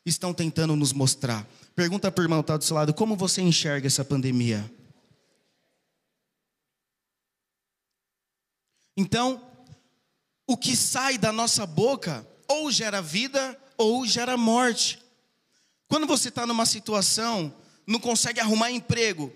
estão 0.04 0.34
tentando 0.34 0.74
nos 0.74 0.92
mostrar. 0.92 1.46
Pergunta 1.74 2.10
para 2.10 2.22
o 2.22 2.24
irmão 2.24 2.42
que 2.42 2.44
está 2.44 2.56
do 2.56 2.64
seu 2.64 2.74
lado, 2.74 2.92
como 2.92 3.16
você 3.16 3.40
enxerga 3.40 3.86
essa 3.86 4.04
pandemia? 4.04 4.68
Então, 8.96 9.40
o 10.46 10.56
que 10.56 10.74
sai 10.74 11.16
da 11.16 11.30
nossa 11.30 11.64
boca 11.64 12.26
ou 12.48 12.72
gera 12.72 13.02
vida 13.02 13.56
ou 13.76 14.04
gera 14.06 14.36
morte. 14.36 14.98
Quando 15.86 16.06
você 16.06 16.30
está 16.30 16.46
numa 16.46 16.66
situação, 16.66 17.54
não 17.86 18.00
consegue 18.00 18.40
arrumar 18.40 18.70
emprego, 18.70 19.32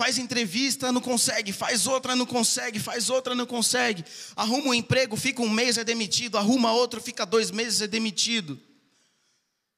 faz 0.00 0.16
entrevista, 0.16 0.90
não 0.90 1.00
consegue, 1.02 1.52
faz 1.52 1.86
outra, 1.86 2.16
não 2.16 2.24
consegue, 2.24 2.80
faz 2.80 3.10
outra, 3.10 3.34
não 3.34 3.44
consegue, 3.44 4.02
arruma 4.34 4.68
um 4.68 4.74
emprego, 4.74 5.14
fica 5.14 5.42
um 5.42 5.50
mês, 5.50 5.76
é 5.76 5.84
demitido, 5.84 6.38
arruma 6.38 6.72
outro, 6.72 7.02
fica 7.02 7.26
dois 7.26 7.50
meses, 7.50 7.82
é 7.82 7.86
demitido. 7.86 8.58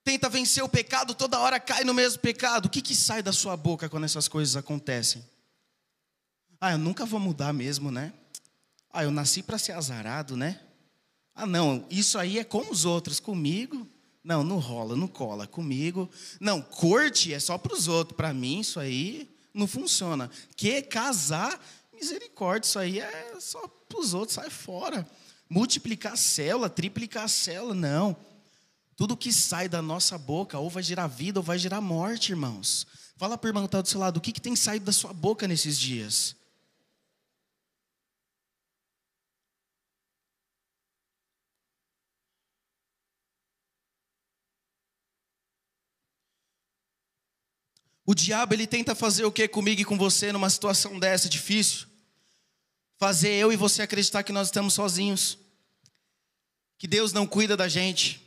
Tenta 0.04 0.28
vencer 0.28 0.62
o 0.62 0.68
pecado, 0.68 1.12
toda 1.12 1.40
hora 1.40 1.58
cai 1.58 1.82
no 1.82 1.92
mesmo 1.92 2.20
pecado. 2.20 2.66
O 2.66 2.70
que, 2.70 2.80
que 2.80 2.94
sai 2.94 3.20
da 3.20 3.32
sua 3.32 3.56
boca 3.56 3.88
quando 3.88 4.04
essas 4.04 4.28
coisas 4.28 4.54
acontecem? 4.54 5.24
Ah, 6.60 6.70
eu 6.70 6.78
nunca 6.78 7.04
vou 7.04 7.18
mudar 7.18 7.52
mesmo, 7.52 7.90
né? 7.90 8.12
Ah, 8.92 9.02
eu 9.02 9.10
nasci 9.10 9.42
para 9.42 9.58
ser 9.58 9.72
azarado, 9.72 10.36
né? 10.36 10.60
Ah, 11.34 11.46
não, 11.46 11.84
isso 11.90 12.16
aí 12.16 12.38
é 12.38 12.44
com 12.44 12.70
os 12.70 12.84
outros, 12.84 13.18
comigo. 13.18 13.88
Não, 14.22 14.44
não 14.44 14.60
rola, 14.60 14.94
não 14.94 15.08
cola. 15.08 15.48
Comigo. 15.48 16.08
Não, 16.38 16.62
corte 16.62 17.34
é 17.34 17.40
só 17.40 17.58
para 17.58 17.74
os 17.74 17.88
outros. 17.88 18.16
Para 18.16 18.32
mim, 18.32 18.60
isso 18.60 18.78
aí 18.78 19.31
não 19.54 19.66
funciona. 19.66 20.30
Que 20.56 20.82
casar, 20.82 21.60
misericórdia, 21.92 22.66
isso 22.66 22.78
aí 22.78 23.00
é 23.00 23.36
só 23.40 23.66
para 23.88 24.00
os 24.00 24.14
outros, 24.14 24.34
sai 24.34 24.50
fora. 24.50 25.06
Multiplicar 25.48 26.14
a 26.14 26.16
célula, 26.16 26.70
triplicar 26.70 27.24
a 27.24 27.28
célula, 27.28 27.74
não. 27.74 28.16
Tudo 28.96 29.16
que 29.16 29.32
sai 29.32 29.68
da 29.68 29.82
nossa 29.82 30.16
boca, 30.16 30.58
ou 30.58 30.70
vai 30.70 30.82
gerar 30.82 31.06
vida, 31.06 31.40
ou 31.40 31.44
vai 31.44 31.58
gerar 31.58 31.80
morte, 31.80 32.32
irmãos. 32.32 32.86
Fala 33.16 33.36
para 33.36 33.48
o 33.48 33.50
irmão 33.50 33.62
que 33.64 33.68
está 33.68 33.80
do 33.80 33.88
seu 33.88 34.00
lado, 34.00 34.16
o 34.16 34.20
que, 34.20 34.32
que 34.32 34.40
tem 34.40 34.56
saído 34.56 34.84
da 34.84 34.92
sua 34.92 35.12
boca 35.12 35.46
nesses 35.46 35.78
dias? 35.78 36.34
O 48.04 48.14
diabo 48.14 48.54
ele 48.54 48.66
tenta 48.66 48.94
fazer 48.94 49.24
o 49.24 49.32
que 49.32 49.46
comigo 49.46 49.80
e 49.80 49.84
com 49.84 49.96
você 49.96 50.32
numa 50.32 50.50
situação 50.50 50.98
dessa 50.98 51.28
difícil? 51.28 51.86
Fazer 52.98 53.30
eu 53.30 53.52
e 53.52 53.56
você 53.56 53.82
acreditar 53.82 54.22
que 54.22 54.32
nós 54.32 54.48
estamos 54.48 54.74
sozinhos, 54.74 55.38
que 56.78 56.88
Deus 56.88 57.12
não 57.12 57.26
cuida 57.26 57.56
da 57.56 57.68
gente, 57.68 58.20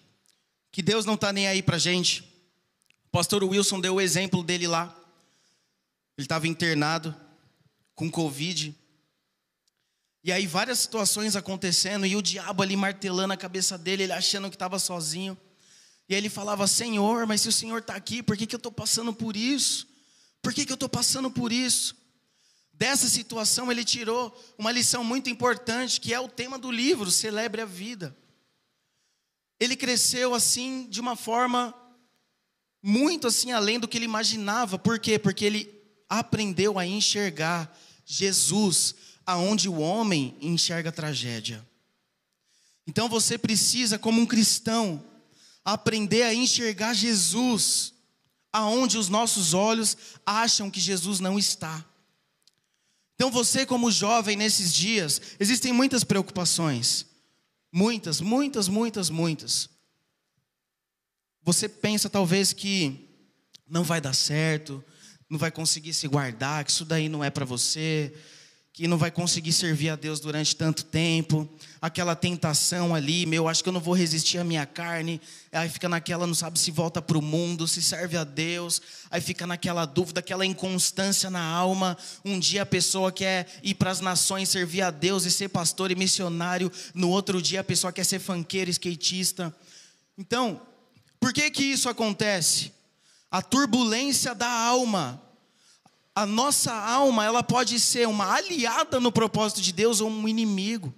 que 0.72 0.82
Deus 0.82 1.06
não 1.06 1.16
está 1.16 1.32
nem 1.34 1.48
aí 1.48 1.62
para 1.62 1.78
gente. 1.78 2.22
O 3.06 3.10
pastor 3.12 3.44
Wilson 3.44 3.80
deu 3.80 3.96
o 3.96 4.02
exemplo 4.02 4.44
dele 4.44 4.68
lá. 4.68 4.94
Ele 6.18 6.26
estava 6.26 6.48
internado 6.48 7.16
com 7.94 8.10
Covid. 8.10 8.76
E 10.24 10.32
aí 10.32 10.48
várias 10.48 10.80
situações 10.80 11.36
acontecendo 11.36 12.06
e 12.06 12.16
o 12.16 12.22
diabo 12.22 12.64
ali 12.64 12.76
martelando 12.76 13.34
a 13.34 13.38
cabeça 13.38 13.78
dele, 13.78 14.04
ele 14.04 14.14
achando 14.14 14.50
que 14.50 14.56
estava 14.56 14.80
sozinho. 14.80 15.38
E 16.08 16.14
ele 16.14 16.30
falava: 16.30 16.68
Senhor, 16.68 17.26
mas 17.26 17.42
se 17.42 17.50
o 17.50 17.52
Senhor 17.52 17.80
está 17.80 17.96
aqui, 17.96 18.22
por 18.22 18.38
que, 18.38 18.46
que 18.46 18.56
eu 18.56 18.58
estou 18.58 18.72
passando 18.72 19.14
por 19.14 19.36
isso? 19.36 19.88
Por 20.42 20.54
que, 20.54 20.66
que 20.66 20.72
eu 20.72 20.76
estou 20.76 20.90
passando 20.90 21.32
por 21.32 21.52
isso? 21.52 21.96
Dessa 22.72 23.08
situação 23.08 23.72
ele 23.72 23.84
tirou 23.84 24.38
uma 24.58 24.72
lição 24.72 25.04
muito 25.04 25.30
importante, 25.30 26.00
que 26.00 26.14
é 26.14 26.20
o 26.20 26.28
tema 26.28 26.60
do 26.60 26.70
livro, 26.70 27.10
Celebre 27.10 27.62
a 27.62 27.66
Vida. 27.66 28.16
Ele 29.60 29.76
cresceu 29.76 30.36
assim, 30.36 30.88
de 30.90 31.00
uma 31.00 31.16
forma 31.16 31.74
muito 32.84 33.28
assim 33.28 33.52
além 33.52 33.80
do 33.80 33.88
que 33.88 33.98
ele 33.98 34.06
imaginava. 34.06 34.78
Por 34.78 35.00
quê? 35.00 35.18
Porque 35.18 35.46
ele 35.46 35.74
aprendeu 36.10 36.78
a 36.78 36.86
enxergar 36.86 37.76
Jesus 38.06 38.94
aonde 39.26 39.68
o 39.68 39.80
homem 39.80 40.38
enxerga 40.40 40.92
tragédia. 40.92 41.66
Então 42.86 43.10
você 43.10 43.38
precisa, 43.38 43.98
como 43.98 44.22
um 44.22 44.26
cristão, 44.26 45.04
aprender 45.66 46.22
a 46.22 46.34
enxergar 46.34 46.94
Jesus 46.94 47.94
aonde 48.54 48.98
os 48.98 49.10
nossos 49.10 49.54
olhos 49.54 49.98
acham 50.26 50.72
que 50.72 50.80
Jesus 50.80 51.20
não 51.20 51.38
está. 51.38 51.84
Então 53.16 53.32
você 53.32 53.66
como 53.66 53.92
jovem 53.92 54.38
nesses 54.38 54.74
dias, 54.74 55.20
existem 55.40 55.74
muitas 55.74 56.04
preocupações. 56.04 57.06
Muitas, 57.72 58.22
muitas, 58.22 58.70
muitas, 58.70 59.10
muitas. 59.10 59.70
Você 61.44 61.68
pensa 61.68 62.10
talvez 62.10 62.54
que 62.54 63.10
não 63.68 63.84
vai 63.84 64.00
dar 64.00 64.14
certo, 64.14 64.84
não 65.30 65.38
vai 65.38 65.52
conseguir 65.52 65.94
se 65.94 66.08
guardar, 66.08 66.64
que 66.64 66.72
isso 66.72 66.86
daí 66.86 67.10
não 67.10 67.24
é 67.24 67.30
para 67.30 67.46
você, 67.46 68.16
que 68.76 68.90
não 68.90 68.98
vai 68.98 69.10
conseguir 69.10 69.54
servir 69.54 69.88
a 69.88 69.96
Deus 69.96 70.20
durante 70.20 70.54
tanto 70.54 70.84
tempo, 70.84 71.48
aquela 71.82 72.14
tentação 72.14 72.94
ali, 72.94 73.26
meu, 73.26 73.48
acho 73.48 73.64
que 73.64 73.70
eu 73.70 73.74
não 73.74 73.80
vou 73.80 73.94
resistir 73.94 74.38
à 74.38 74.44
minha 74.44 74.66
carne, 74.66 75.22
aí 75.50 75.70
fica 75.70 75.88
naquela, 75.88 76.28
não 76.28 76.36
sabe 76.36 76.60
se 76.60 76.72
volta 76.72 77.02
para 77.02 77.18
o 77.18 77.22
mundo, 77.22 77.70
se 77.70 77.82
serve 77.82 78.18
a 78.18 78.26
Deus, 78.26 78.82
aí 79.10 79.22
fica 79.22 79.48
naquela 79.48 79.86
dúvida, 79.86 80.20
aquela 80.20 80.46
inconstância 80.46 81.30
na 81.30 81.42
alma. 81.42 81.98
Um 82.26 82.38
dia 82.38 82.64
a 82.64 82.66
pessoa 82.66 83.14
quer 83.14 83.48
ir 83.64 83.76
para 83.76 83.92
as 83.92 84.02
nações 84.02 84.50
servir 84.50 84.82
a 84.82 84.92
Deus 84.92 85.24
e 85.24 85.32
ser 85.32 85.48
pastor 85.48 85.90
e 85.90 85.96
missionário, 85.96 86.70
no 86.94 87.10
outro 87.10 87.42
dia 87.42 87.62
a 87.62 87.64
pessoa 87.64 87.94
quer 87.94 88.04
ser 88.04 88.20
fanqueiro, 88.20 88.70
skatista. 88.70 89.56
Então, 90.18 90.62
por 91.18 91.32
que 91.32 91.50
que 91.50 91.64
isso 91.64 91.88
acontece? 91.88 92.74
A 93.32 93.42
turbulência 93.42 94.36
da 94.36 94.52
alma 94.52 95.25
a 96.16 96.26
nossa 96.26 96.74
alma 96.74 97.26
ela 97.26 97.44
pode 97.44 97.78
ser 97.78 98.08
uma 98.08 98.34
aliada 98.34 99.00
no 99.02 99.12
propósito 99.12 99.62
de 99.62 99.74
Deus 99.74 100.00
ou 100.00 100.10
um 100.10 100.28
inimigo. 100.28 100.94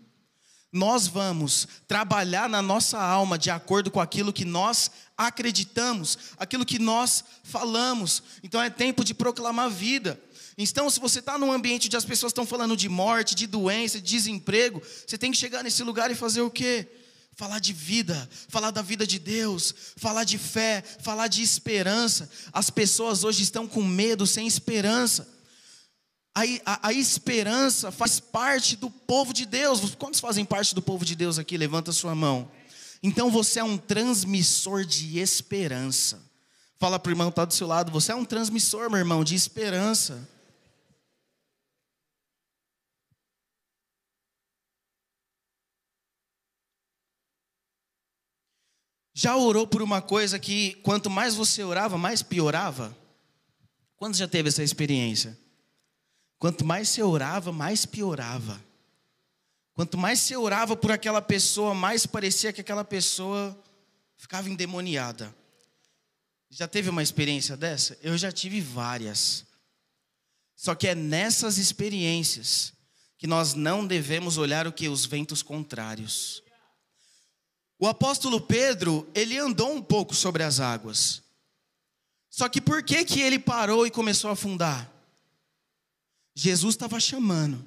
nós 0.72 1.08
vamos 1.08 1.68
trabalhar 1.88 2.48
na 2.48 2.62
nossa 2.62 3.00
alma 3.00 3.38
de 3.38 3.50
acordo 3.50 3.90
com 3.90 4.00
aquilo 4.00 4.32
que 4.32 4.46
nós 4.46 4.92
acreditamos, 5.18 6.18
aquilo 6.38 6.66
que 6.66 6.78
nós 6.78 7.24
falamos. 7.44 8.22
Então 8.44 8.62
é 8.62 8.70
tempo 8.70 9.04
de 9.04 9.16
proclamar 9.16 9.72
vida. 9.72 10.22
Então, 10.56 10.90
se 10.90 11.00
você 11.00 11.20
está 11.20 11.38
num 11.38 11.52
ambiente 11.52 11.86
onde 11.86 11.98
as 11.98 12.06
pessoas 12.06 12.32
estão 12.32 12.46
falando 12.46 12.76
de 12.76 12.90
morte, 12.90 13.36
de 13.36 13.46
doença, 13.46 14.02
de 14.02 14.08
desemprego, 14.08 14.82
você 15.06 15.18
tem 15.18 15.32
que 15.32 15.38
chegar 15.38 15.64
nesse 15.64 15.84
lugar 15.84 16.10
e 16.12 16.16
fazer 16.16 16.42
o 16.42 16.50
quê? 16.50 16.88
Falar 17.38 17.60
de 17.60 17.72
vida, 17.72 18.28
falar 18.50 18.72
da 18.72 18.82
vida 18.82 19.06
de 19.06 19.20
Deus, 19.20 19.72
falar 19.96 20.24
de 20.24 20.40
fé, 20.40 20.84
falar 21.04 21.28
de 21.28 21.44
esperança. 21.44 22.28
As 22.52 22.72
pessoas 22.72 23.24
hoje 23.24 23.44
estão 23.44 23.68
com 23.68 23.84
medo, 23.84 24.26
sem 24.26 24.48
esperança. 24.48 25.28
A, 26.34 26.42
a, 26.66 26.88
a, 26.88 26.94
esperança 26.94 27.92
faz 27.92 28.20
parte 28.20 28.76
do 28.76 28.90
povo 28.90 29.36
de 29.36 29.46
Deus. 29.46 29.94
Quantos 29.94 30.20
fazem 30.20 30.44
parte 30.44 30.74
do 30.74 30.82
povo 30.82 31.06
de 31.06 31.16
Deus 31.16 31.38
aqui? 31.38 31.58
Levanta 31.58 31.92
sua 31.92 32.16
mão. 32.16 32.50
Então 33.04 33.30
você 33.30 33.60
é 33.60 33.64
um 33.64 33.78
transmissor 33.78 34.84
de 34.84 35.20
esperança. 35.20 36.20
Fala 36.80 36.98
para 36.98 37.10
o 37.10 37.14
irmão 37.14 37.28
que 37.28 37.34
está 37.34 37.46
do 37.46 37.54
seu 37.54 37.68
lado, 37.68 37.92
você 37.92 38.12
é 38.12 38.16
um 38.16 38.26
transmissor, 38.26 38.90
meu 38.90 38.98
irmão, 38.98 39.24
de 39.24 39.36
esperança. 39.36 40.28
Já 49.20 49.36
orou 49.36 49.66
por 49.66 49.82
uma 49.82 50.00
coisa 50.00 50.38
que 50.38 50.76
quanto 50.84 51.10
mais 51.10 51.34
você 51.34 51.64
orava, 51.64 51.98
mais 51.98 52.22
piorava? 52.22 52.96
Quando 53.96 54.16
já 54.16 54.28
teve 54.28 54.50
essa 54.50 54.62
experiência? 54.62 55.36
Quanto 56.38 56.64
mais 56.64 56.88
você 56.88 57.02
orava, 57.02 57.52
mais 57.52 57.84
piorava. 57.84 58.64
Quanto 59.74 59.98
mais 59.98 60.20
você 60.20 60.38
orava 60.38 60.76
por 60.76 60.92
aquela 60.92 61.20
pessoa, 61.20 61.74
mais 61.74 62.06
parecia 62.06 62.54
que 62.54 62.62
aquela 62.62 62.86
pessoa 62.86 63.60
ficava 64.18 64.52
endemoniada. 64.52 65.36
Já 66.52 66.68
teve 66.68 66.88
uma 66.92 67.02
experiência 67.02 67.58
dessa? 67.58 67.98
Eu 68.04 68.16
já 68.20 68.32
tive 68.32 68.62
várias. 68.62 69.48
Só 70.56 70.76
que 70.76 70.90
é 70.90 70.94
nessas 70.94 71.58
experiências 71.58 72.72
que 73.18 73.26
nós 73.26 73.56
não 73.56 73.84
devemos 73.84 74.38
olhar 74.38 74.68
o 74.68 74.72
que 74.72 74.88
os 74.88 75.08
ventos 75.08 75.42
contrários. 75.42 76.44
O 77.80 77.88
apóstolo 77.88 78.42
Pedro, 78.42 79.08
ele 79.14 79.38
andou 79.38 79.74
um 79.74 79.82
pouco 79.82 80.16
sobre 80.16 80.44
as 80.44 80.60
águas. 80.60 81.22
Só 82.30 82.50
que 82.50 82.60
por 82.60 82.84
que 82.84 83.06
que 83.06 83.22
ele 83.22 83.38
parou 83.40 83.86
e 83.86 83.92
começou 83.92 84.30
a 84.30 84.34
afundar? 84.34 84.92
Jesus 86.36 86.76
estava 86.76 87.00
chamando. 87.00 87.66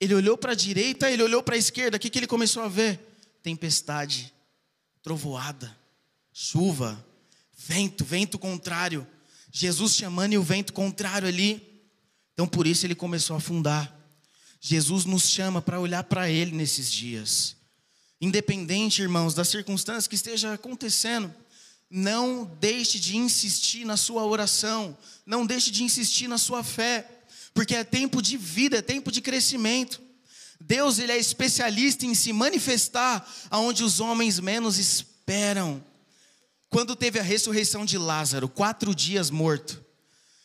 Ele 0.00 0.14
olhou 0.14 0.36
para 0.36 0.52
a 0.52 0.56
direita, 0.56 1.10
ele 1.10 1.22
olhou 1.22 1.42
para 1.42 1.54
a 1.54 1.58
esquerda, 1.58 1.96
o 1.96 2.00
que, 2.00 2.10
que 2.10 2.18
ele 2.18 2.26
começou 2.26 2.62
a 2.62 2.68
ver? 2.68 3.00
Tempestade, 3.42 4.32
trovoada, 5.02 5.76
chuva, 6.32 7.04
vento, 7.56 8.04
vento 8.04 8.38
contrário. 8.38 9.06
Jesus 9.50 9.94
chamando 9.94 10.34
e 10.34 10.38
o 10.38 10.42
vento 10.42 10.72
contrário 10.72 11.26
ali. 11.26 11.60
Então 12.34 12.46
por 12.46 12.66
isso 12.66 12.84
ele 12.86 12.94
começou 12.94 13.34
a 13.34 13.38
afundar. 13.38 13.94
Jesus 14.60 15.04
nos 15.04 15.28
chama 15.30 15.62
para 15.62 15.80
olhar 15.80 16.04
para 16.04 16.28
ele 16.28 16.52
nesses 16.52 16.92
dias. 16.92 17.56
Independente, 18.20 19.02
irmãos, 19.02 19.34
das 19.34 19.48
circunstâncias 19.48 20.08
que 20.08 20.14
esteja 20.14 20.54
acontecendo, 20.54 21.34
não 21.90 22.44
deixe 22.58 22.98
de 22.98 23.16
insistir 23.16 23.84
na 23.84 23.96
sua 23.96 24.24
oração, 24.24 24.96
não 25.24 25.46
deixe 25.46 25.70
de 25.70 25.84
insistir 25.84 26.26
na 26.26 26.38
sua 26.38 26.64
fé, 26.64 27.08
porque 27.54 27.74
é 27.74 27.84
tempo 27.84 28.20
de 28.20 28.36
vida, 28.36 28.78
é 28.78 28.82
tempo 28.82 29.12
de 29.12 29.20
crescimento. 29.20 30.00
Deus 30.60 30.98
ele 30.98 31.12
é 31.12 31.18
especialista 31.18 32.06
em 32.06 32.14
se 32.14 32.32
manifestar 32.32 33.26
aonde 33.50 33.84
os 33.84 34.00
homens 34.00 34.40
menos 34.40 34.78
esperam. 34.78 35.82
Quando 36.68 36.96
teve 36.96 37.18
a 37.18 37.22
ressurreição 37.22 37.84
de 37.84 37.98
Lázaro, 37.98 38.48
quatro 38.48 38.94
dias 38.94 39.30
morto, 39.30 39.84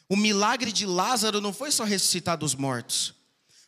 o 0.08 0.16
milagre 0.16 0.72
de 0.72 0.86
Lázaro 0.86 1.40
não 1.40 1.54
foi 1.54 1.72
só 1.72 1.84
ressuscitar 1.84 2.38
dos 2.38 2.54
mortos, 2.54 3.14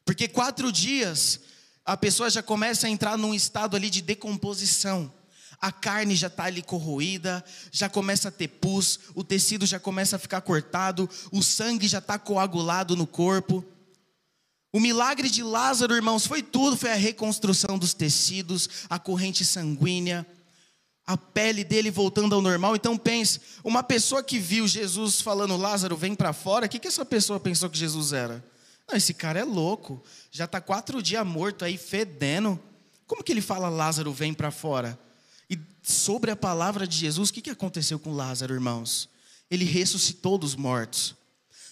porque 0.03 0.27
quatro 0.27 0.71
dias 0.71 1.39
a 1.85 1.97
pessoa 1.97 2.29
já 2.29 2.41
começa 2.41 2.87
a 2.87 2.89
entrar 2.89 3.17
num 3.17 3.33
estado 3.33 3.75
ali 3.75 3.89
de 3.89 4.01
decomposição. 4.01 5.11
A 5.59 5.71
carne 5.71 6.15
já 6.15 6.27
está 6.27 6.45
ali 6.45 6.61
corroída, 6.61 7.43
já 7.71 7.89
começa 7.89 8.27
a 8.27 8.31
ter 8.31 8.47
pus, 8.47 8.99
o 9.15 9.23
tecido 9.23 9.65
já 9.65 9.79
começa 9.79 10.15
a 10.15 10.19
ficar 10.19 10.41
cortado, 10.41 11.09
o 11.31 11.41
sangue 11.41 11.87
já 11.87 11.99
está 11.99 12.17
coagulado 12.17 12.95
no 12.95 13.07
corpo. 13.07 13.63
O 14.71 14.79
milagre 14.79 15.29
de 15.29 15.43
Lázaro, 15.43 15.95
irmãos, 15.95 16.25
foi 16.25 16.41
tudo: 16.41 16.75
foi 16.75 16.91
a 16.91 16.95
reconstrução 16.95 17.77
dos 17.77 17.93
tecidos, 17.93 18.67
a 18.89 18.97
corrente 18.97 19.45
sanguínea, 19.45 20.25
a 21.05 21.15
pele 21.15 21.63
dele 21.63 21.91
voltando 21.91 22.33
ao 22.33 22.41
normal. 22.41 22.75
Então 22.75 22.97
pense, 22.97 23.39
uma 23.63 23.83
pessoa 23.83 24.23
que 24.23 24.39
viu 24.39 24.67
Jesus 24.67 25.21
falando, 25.21 25.55
Lázaro, 25.55 25.95
vem 25.95 26.15
para 26.15 26.33
fora, 26.33 26.65
o 26.65 26.69
que, 26.69 26.79
que 26.79 26.87
essa 26.87 27.05
pessoa 27.05 27.39
pensou 27.39 27.69
que 27.69 27.77
Jesus 27.77 28.13
era? 28.13 28.43
Não, 28.87 28.95
esse 28.97 29.13
cara 29.13 29.39
é 29.39 29.43
louco. 29.43 30.03
Já 30.31 30.45
está 30.45 30.59
quatro 30.59 31.01
dias 31.01 31.25
morto 31.25 31.63
aí, 31.63 31.77
fedendo. 31.77 32.59
Como 33.07 33.23
que 33.23 33.31
ele 33.31 33.41
fala, 33.41 33.69
Lázaro, 33.69 34.11
vem 34.11 34.33
para 34.33 34.51
fora? 34.51 34.99
E 35.49 35.59
sobre 35.81 36.31
a 36.31 36.35
palavra 36.35 36.87
de 36.87 36.97
Jesus, 36.97 37.29
o 37.29 37.33
que, 37.33 37.41
que 37.41 37.49
aconteceu 37.49 37.99
com 37.99 38.13
Lázaro, 38.13 38.53
irmãos? 38.53 39.09
Ele 39.49 39.65
ressuscitou 39.65 40.37
dos 40.37 40.55
mortos. 40.55 41.15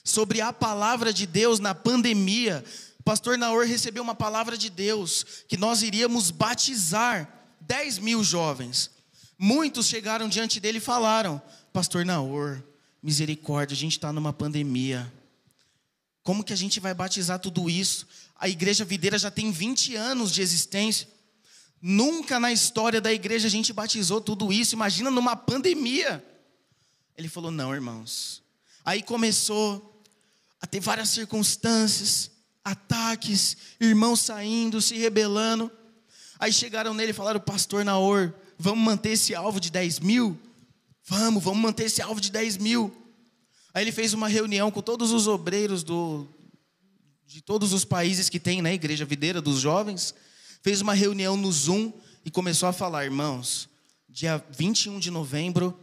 Sobre 0.04 0.42
a 0.42 0.52
palavra 0.52 1.14
de 1.14 1.26
Deus 1.26 1.60
na 1.60 1.76
pandemia, 1.76 2.64
o 3.00 3.04
pastor 3.04 3.38
Naor 3.38 3.66
recebeu 3.66 4.04
uma 4.04 4.16
palavra 4.16 4.58
de 4.58 4.70
Deus, 4.70 5.26
que 5.48 5.58
nós 5.58 5.82
iríamos 5.82 6.32
batizar 6.32 7.28
10 7.62 8.00
mil 8.00 8.24
jovens. 8.24 8.92
Muitos 9.38 9.88
chegaram 9.88 10.30
diante 10.30 10.60
dele 10.60 10.78
e 10.78 10.82
falaram: 10.82 11.42
Pastor 11.74 12.06
Naor, 12.06 12.62
misericórdia, 13.02 13.74
a 13.74 13.78
gente 13.78 13.94
está 13.94 14.14
numa 14.14 14.32
pandemia. 14.32 15.12
Como 16.24 16.44
que 16.44 16.54
a 16.54 16.56
gente 16.58 16.80
vai 16.80 16.94
batizar 16.94 17.40
tudo 17.40 17.70
isso? 17.70 18.08
A 18.36 18.48
igreja 18.48 18.86
videira 18.86 19.18
já 19.18 19.32
tem 19.32 19.52
20 19.52 19.96
anos 19.96 20.32
de 20.32 20.42
existência. 20.42 21.08
Nunca 21.82 22.40
na 22.40 22.52
história 22.52 23.02
da 23.02 23.12
igreja 23.12 23.48
a 23.48 23.52
gente 23.52 23.74
batizou 23.74 24.22
tudo 24.22 24.54
isso. 24.54 24.76
Imagina 24.76 25.10
numa 25.10 25.36
pandemia. 25.36 26.24
Ele 27.18 27.28
falou: 27.28 27.50
Não, 27.50 27.74
irmãos. 27.74 28.44
Aí 28.86 29.02
começou 29.02 30.04
a 30.60 30.68
ter 30.68 30.80
várias 30.80 31.10
circunstâncias, 31.10 32.30
ataques, 32.64 33.58
irmãos 33.80 34.22
saindo, 34.22 34.80
se 34.80 34.96
rebelando. 34.96 35.72
Aí 36.40 36.54
chegaram 36.54 36.94
nele 36.94 37.12
e 37.12 37.16
falaram: 37.16 37.40
Pastor 37.40 37.84
Naor, 37.84 38.32
vamos 38.60 38.84
manter 38.84 39.12
esse 39.12 39.34
alvo 39.34 39.60
de 39.60 39.72
10 39.72 40.00
mil? 40.00 40.40
Vamos, 41.04 41.44
vamos 41.44 41.62
manter 41.62 41.86
esse 41.86 42.02
alvo 42.02 42.22
de 42.22 42.32
10 42.32 42.58
mil. 42.58 43.01
Aí 43.74 43.84
ele 43.84 43.92
fez 43.92 44.14
uma 44.14 44.28
reunião 44.28 44.70
com 44.70 44.82
todos 44.82 45.12
os 45.12 45.28
obreiros 45.28 45.84
do, 45.84 46.28
de 47.26 47.42
todos 47.42 47.72
os 47.72 47.86
países 47.86 48.30
que 48.30 48.40
tem 48.40 48.58
na 48.58 48.70
né, 48.70 48.74
igreja 48.74 49.06
videira 49.06 49.42
dos 49.42 49.60
jovens. 49.60 50.14
Fez 50.62 50.82
uma 50.82 50.94
reunião 50.94 51.38
no 51.38 51.52
Zoom 51.52 51.94
e 52.26 52.30
começou 52.30 52.68
a 52.68 52.74
falar, 52.74 53.06
irmãos, 53.06 53.70
dia 54.10 54.44
21 54.52 55.00
de 55.00 55.10
novembro, 55.10 55.78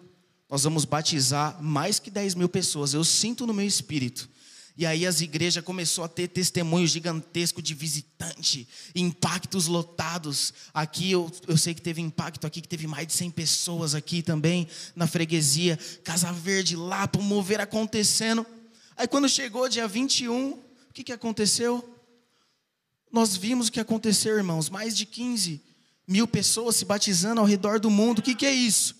nós 0.50 0.64
vamos 0.64 0.84
batizar 0.84 1.62
mais 1.62 1.98
que 1.98 2.10
10 2.10 2.34
mil 2.34 2.48
pessoas. 2.48 2.92
Eu 2.92 3.04
sinto 3.04 3.46
no 3.46 3.54
meu 3.54 3.66
espírito 3.66 4.28
e 4.78 4.86
aí 4.86 5.04
as 5.04 5.20
igrejas 5.20 5.64
começou 5.64 6.04
a 6.04 6.08
ter 6.08 6.28
testemunho 6.28 6.86
gigantesco 6.86 7.60
de 7.60 7.74
visitante, 7.74 8.68
impactos 8.94 9.66
lotados. 9.66 10.54
Aqui 10.72 11.10
eu, 11.10 11.28
eu 11.48 11.58
sei 11.58 11.74
que 11.74 11.82
teve 11.82 12.00
impacto 12.00 12.46
aqui, 12.46 12.60
que 12.60 12.68
teve 12.68 12.86
mais 12.86 13.08
de 13.08 13.12
100 13.12 13.32
pessoas 13.32 13.96
aqui 13.96 14.22
também 14.22 14.68
na 14.94 15.08
freguesia. 15.08 15.76
Casa 16.04 16.32
Verde 16.32 16.76
lá, 16.76 17.08
para 17.08 17.20
mover 17.20 17.60
acontecendo. 17.60 18.46
Aí 18.96 19.08
quando 19.08 19.28
chegou 19.28 19.68
dia 19.68 19.88
21, 19.88 20.52
o 20.52 20.62
que, 20.94 21.02
que 21.02 21.12
aconteceu? 21.12 21.98
Nós 23.10 23.36
vimos 23.36 23.66
o 23.66 23.72
que 23.72 23.80
aconteceu, 23.80 24.36
irmãos. 24.36 24.70
Mais 24.70 24.96
de 24.96 25.06
15 25.06 25.60
mil 26.06 26.28
pessoas 26.28 26.76
se 26.76 26.84
batizando 26.84 27.40
ao 27.40 27.46
redor 27.48 27.80
do 27.80 27.90
mundo. 27.90 28.20
O 28.20 28.22
que, 28.22 28.32
que 28.32 28.46
é 28.46 28.54
isso? 28.54 28.94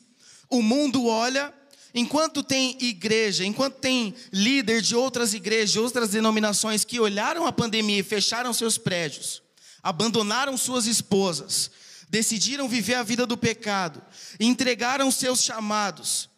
O 0.51 0.61
mundo 0.61 1.07
olha 1.07 1.55
Enquanto 1.94 2.42
tem 2.42 2.77
igreja, 2.81 3.44
enquanto 3.44 3.77
tem 3.77 4.14
líder 4.33 4.83
de 4.83 4.94
outras 4.94 5.33
igrejas, 5.33 5.72
de 5.72 5.79
outras 5.79 6.11
denominações 6.11 6.85
que 6.85 7.01
olharam 7.01 7.46
a 7.46 7.53
pandemia 7.53 8.01
e 8.01 8.03
fecharam 8.03 8.53
seus 8.53 8.77
prédios, 8.77 9.42
abandonaram 9.83 10.57
suas 10.57 10.87
esposas, 10.87 11.70
decidiram 12.11 12.68
viver 12.68 12.94
a 12.94 13.03
vida 13.03 13.27
do 13.27 13.37
pecado, 13.37 14.03
entregaram 14.38 15.11
seus 15.11 15.42
chamados, 15.42 16.29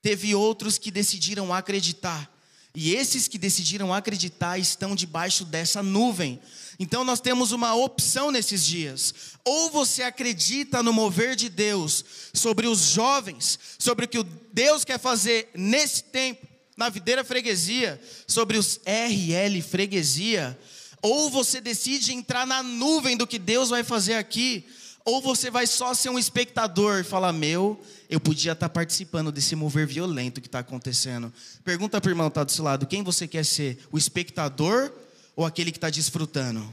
teve 0.00 0.34
outros 0.34 0.78
que 0.78 0.90
decidiram 0.90 1.52
acreditar. 1.54 2.31
E 2.74 2.94
esses 2.94 3.28
que 3.28 3.36
decidiram 3.36 3.92
acreditar 3.92 4.58
estão 4.58 4.96
debaixo 4.96 5.44
dessa 5.44 5.82
nuvem, 5.82 6.40
então 6.78 7.04
nós 7.04 7.20
temos 7.20 7.52
uma 7.52 7.74
opção 7.74 8.30
nesses 8.30 8.64
dias. 8.64 9.14
Ou 9.44 9.70
você 9.70 10.02
acredita 10.02 10.82
no 10.82 10.92
mover 10.92 11.36
de 11.36 11.50
Deus 11.50 12.02
sobre 12.32 12.66
os 12.66 12.80
jovens, 12.80 13.58
sobre 13.78 14.06
o 14.06 14.08
que 14.08 14.24
Deus 14.52 14.84
quer 14.84 14.98
fazer 14.98 15.50
nesse 15.54 16.04
tempo, 16.04 16.46
na 16.74 16.88
videira 16.88 17.22
freguesia, 17.22 18.00
sobre 18.26 18.56
os 18.56 18.80
RL 18.86 19.60
freguesia, 19.60 20.58
Ou 21.02 21.28
você 21.28 21.60
decide 21.60 22.12
entrar 22.14 22.46
na 22.46 22.62
nuvem 22.62 23.16
do 23.16 23.26
que 23.26 23.38
Deus 23.38 23.70
vai 23.70 23.82
fazer 23.82 24.14
aqui, 24.14 24.64
ou 25.04 25.20
você 25.20 25.50
vai 25.50 25.66
só 25.66 25.94
ser 25.94 26.10
um 26.10 26.18
espectador 26.18 27.00
e 27.00 27.04
falar: 27.04 27.32
Meu, 27.32 27.80
eu 28.08 28.20
podia 28.20 28.52
estar 28.52 28.68
participando 28.68 29.32
desse 29.32 29.56
mover 29.56 29.86
violento 29.86 30.40
que 30.40 30.48
está 30.48 30.60
acontecendo. 30.60 31.32
Pergunta 31.64 32.00
para 32.00 32.08
o 32.08 32.12
irmão 32.12 32.28
que 32.28 32.32
está 32.32 32.44
do 32.44 32.52
seu 32.52 32.64
lado: 32.64 32.86
quem 32.86 33.02
você 33.02 33.26
quer 33.26 33.44
ser? 33.44 33.78
O 33.90 33.98
espectador 33.98 34.92
ou 35.34 35.44
aquele 35.44 35.72
que 35.72 35.78
está 35.78 35.90
desfrutando? 35.90 36.72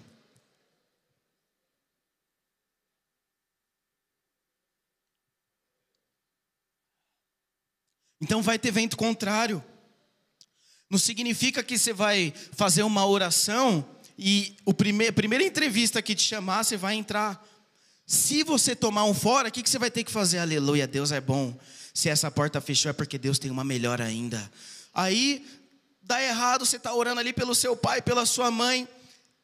Então 8.22 8.42
vai 8.42 8.60
ter 8.60 8.72
vento 8.72 8.98
contrário. 8.98 9.63
Não 10.89 11.00
significa 11.00 11.63
que 11.63 11.78
você 11.78 11.94
vai 11.94 12.34
fazer 12.52 12.84
uma 12.84 13.06
oração 13.06 13.86
e 14.18 14.58
o 14.65 14.74
primeir, 14.74 15.12
a 15.12 15.13
primeira 15.13 15.44
entrevista 15.44 16.02
que 16.02 16.15
te 16.15 16.24
chamar, 16.24 16.63
você 16.63 16.76
vai 16.76 16.96
entrar. 16.96 17.48
Se 18.10 18.41
você 18.41 18.76
tomar 18.76 19.04
um 19.04 19.13
fora, 19.13 19.50
o 19.50 19.52
que, 19.52 19.62
que 19.62 19.69
você 19.69 19.78
vai 19.78 19.91
ter 19.91 20.04
que 20.04 20.12
fazer? 20.12 20.39
Aleluia, 20.39 20.88
Deus 20.88 21.12
é 21.12 21.22
bom. 21.22 21.56
Se 21.93 22.10
essa 22.10 22.32
porta 22.32 22.60
fechou, 22.60 22.89
é 22.89 22.93
porque 22.93 23.19
Deus 23.19 23.38
tem 23.38 23.52
uma 23.52 23.63
melhor 23.63 24.02
ainda. 24.02 24.52
Aí 24.91 25.45
dá 26.02 26.19
errado, 26.19 26.65
você 26.65 26.78
está 26.78 26.91
orando 26.91 27.19
ali 27.19 27.32
pelo 27.32 27.54
seu 27.54 27.78
pai, 27.78 28.02
pela 28.02 28.26
sua 28.26 28.50
mãe 28.50 28.88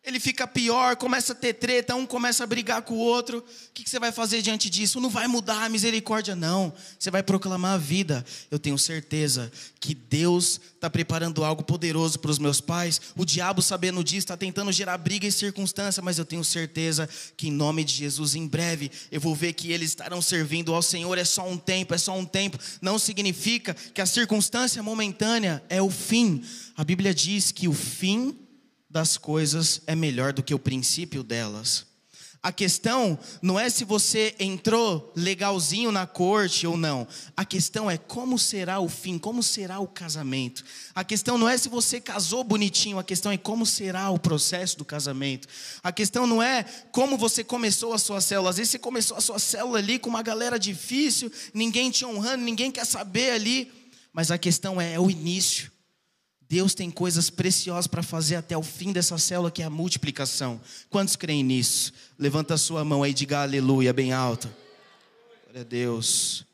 ele 0.06 0.20
fica 0.20 0.46
pior, 0.46 0.96
começa 0.96 1.34
a 1.34 1.36
ter 1.36 1.54
treta, 1.54 1.96
um 1.96 2.06
começa 2.06 2.44
a 2.44 2.48
brigar 2.48 2.84
com 2.84 2.94
o 2.94 3.00
outro. 3.00 3.40
O 3.40 3.74
que 3.74 3.90
você 3.90 4.00
vai 4.00 4.12
fazer 4.12 4.40
diante 4.42 4.70
disso? 4.70 5.00
Não 5.00 5.10
vai 5.10 5.28
mudar 5.28 5.64
a 5.64 5.70
misericórdia, 5.70 6.36
não. 6.36 6.72
Você 7.00 7.10
vai 7.10 7.24
proclamar 7.24 7.74
a 7.74 7.78
vida. 7.78 8.24
Eu 8.52 8.60
tenho 8.60 8.78
certeza 8.78 9.52
que 9.80 9.96
Deus 9.96 10.62
está 10.76 10.92
preparando 10.92 11.44
algo 11.44 11.64
poderoso 11.64 12.20
para 12.20 12.30
os 12.30 12.38
meus 12.38 12.62
pais. 12.62 13.02
O 13.18 13.26
diabo, 13.26 13.64
sabendo 13.64 14.04
disso, 14.04 14.20
está 14.20 14.38
tentando 14.38 14.72
gerar 14.72 14.98
briga 15.00 15.26
e 15.26 15.32
circunstância, 15.32 16.04
mas 16.04 16.20
eu 16.20 16.26
tenho 16.26 16.44
certeza 16.44 17.10
que, 17.36 17.48
em 17.48 17.52
nome 17.52 17.84
de 17.84 17.94
Jesus, 17.94 18.36
em 18.36 18.48
breve, 18.48 18.92
eu 19.12 19.20
vou 19.20 19.34
ver 19.34 19.54
que 19.54 19.72
eles 19.72 19.90
estarão 19.90 20.22
servindo 20.22 20.72
ao 20.72 20.84
Senhor. 20.84 21.18
É 21.18 21.26
só 21.26 21.50
um 21.50 21.58
tempo, 21.58 21.96
é 21.96 21.98
só 21.98 22.16
um 22.16 22.26
tempo. 22.26 22.60
Não 22.80 23.00
significa 23.00 23.74
que 23.74 24.02
a 24.02 24.06
circunstância 24.06 24.84
momentânea 24.84 25.64
é 25.68 25.82
o 25.82 25.90
fim. 25.90 26.44
A 26.78 26.84
Bíblia 26.84 27.12
diz 27.12 27.52
que 27.52 27.68
o 27.68 27.74
fim 27.74 28.45
das 28.96 29.18
coisas 29.18 29.82
é 29.88 29.94
melhor 29.94 30.32
do 30.32 30.42
que 30.42 30.54
o 30.54 30.60
princípio 30.60 31.22
delas. 31.22 31.86
A 32.42 32.50
questão 32.50 33.20
não 33.42 33.60
é 33.60 33.70
se 33.70 33.84
você 33.84 34.34
entrou 34.40 35.12
legalzinho 35.18 35.92
na 35.92 36.08
corte 36.08 36.66
ou 36.66 36.78
não. 36.78 37.06
A 37.36 37.44
questão 37.44 37.92
é 37.92 37.98
como 37.98 38.40
será 38.40 38.80
o 38.80 38.88
fim, 38.88 39.18
como 39.18 39.44
será 39.44 39.80
o 39.82 39.88
casamento. 39.88 40.64
A 40.94 41.04
questão 41.04 41.38
não 41.38 41.50
é 41.50 41.58
se 41.58 41.68
você 41.68 42.00
casou 42.00 42.42
bonitinho, 42.42 42.98
a 42.98 43.04
questão 43.04 43.34
é 43.34 43.38
como 43.38 43.66
será 43.66 44.10
o 44.12 44.18
processo 44.18 44.78
do 44.78 44.86
casamento. 44.86 45.46
A 45.84 45.92
questão 45.92 46.26
não 46.26 46.42
é 46.42 46.64
como 46.94 47.18
você 47.18 47.44
começou 47.44 47.92
a 47.92 47.98
sua 47.98 48.22
célula. 48.22 48.52
Às 48.52 48.58
vezes 48.58 48.72
você 48.72 48.80
começou 48.80 49.18
a 49.18 49.22
sua 49.22 49.40
célula 49.40 49.80
ali 49.80 50.00
com 50.00 50.10
uma 50.10 50.24
galera 50.24 50.58
difícil, 50.58 51.30
ninguém 51.54 51.92
te 51.92 52.06
honrando, 52.06 52.46
ninguém 52.46 52.72
quer 52.72 52.86
saber 52.86 53.32
ali. 53.32 53.70
Mas 54.14 54.32
a 54.32 54.38
questão 54.38 54.80
é, 54.80 54.94
é 54.94 55.00
o 55.02 55.12
início. 55.12 55.75
Deus 56.56 56.74
tem 56.74 56.90
coisas 56.90 57.30
preciosas 57.30 57.86
para 57.86 58.02
fazer 58.02 58.38
até 58.38 58.56
o 58.56 58.64
fim 58.64 58.94
dessa 58.94 59.18
célula, 59.18 59.52
que 59.52 59.62
é 59.62 59.66
a 59.66 59.70
multiplicação. 59.70 60.62
Quantos 60.90 61.18
creem 61.18 61.44
nisso? 61.44 61.92
Levanta 62.18 62.54
a 62.54 62.58
sua 62.58 62.86
mão 62.86 63.04
aí 63.04 63.12
e 63.12 63.14
diga 63.14 63.42
aleluia, 63.42 63.92
bem 63.92 64.14
alto. 64.14 64.48
Glória 65.44 65.60
a 65.60 65.64
Deus. 65.66 66.46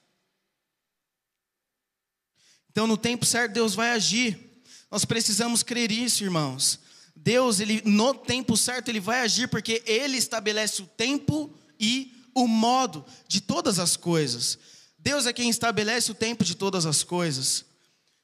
Então, 2.72 2.88
no 2.88 2.98
tempo 2.98 3.28
certo, 3.28 3.54
Deus 3.54 3.76
vai 3.76 3.92
agir. 3.92 4.64
Nós 4.90 5.06
precisamos 5.06 5.62
crer 5.62 5.92
isso, 5.92 6.24
irmãos. 6.24 6.80
Deus, 7.16 7.60
ele, 7.60 7.84
no 7.86 8.16
tempo 8.16 8.58
certo, 8.58 8.90
Ele 8.90 9.00
vai 9.00 9.20
agir, 9.20 9.50
porque 9.50 9.84
Ele 9.86 10.18
estabelece 10.18 10.82
o 10.82 10.88
tempo 10.88 11.54
e 11.80 12.12
o 12.34 12.48
modo 12.48 13.06
de 13.28 13.40
todas 13.40 13.78
as 13.78 13.96
coisas. 13.96 14.58
Deus 14.98 15.28
é 15.28 15.32
quem 15.32 15.48
estabelece 15.48 16.10
o 16.10 16.16
tempo 16.16 16.44
de 16.44 16.56
todas 16.56 16.88
as 16.88 17.04
coisas. 17.04 17.66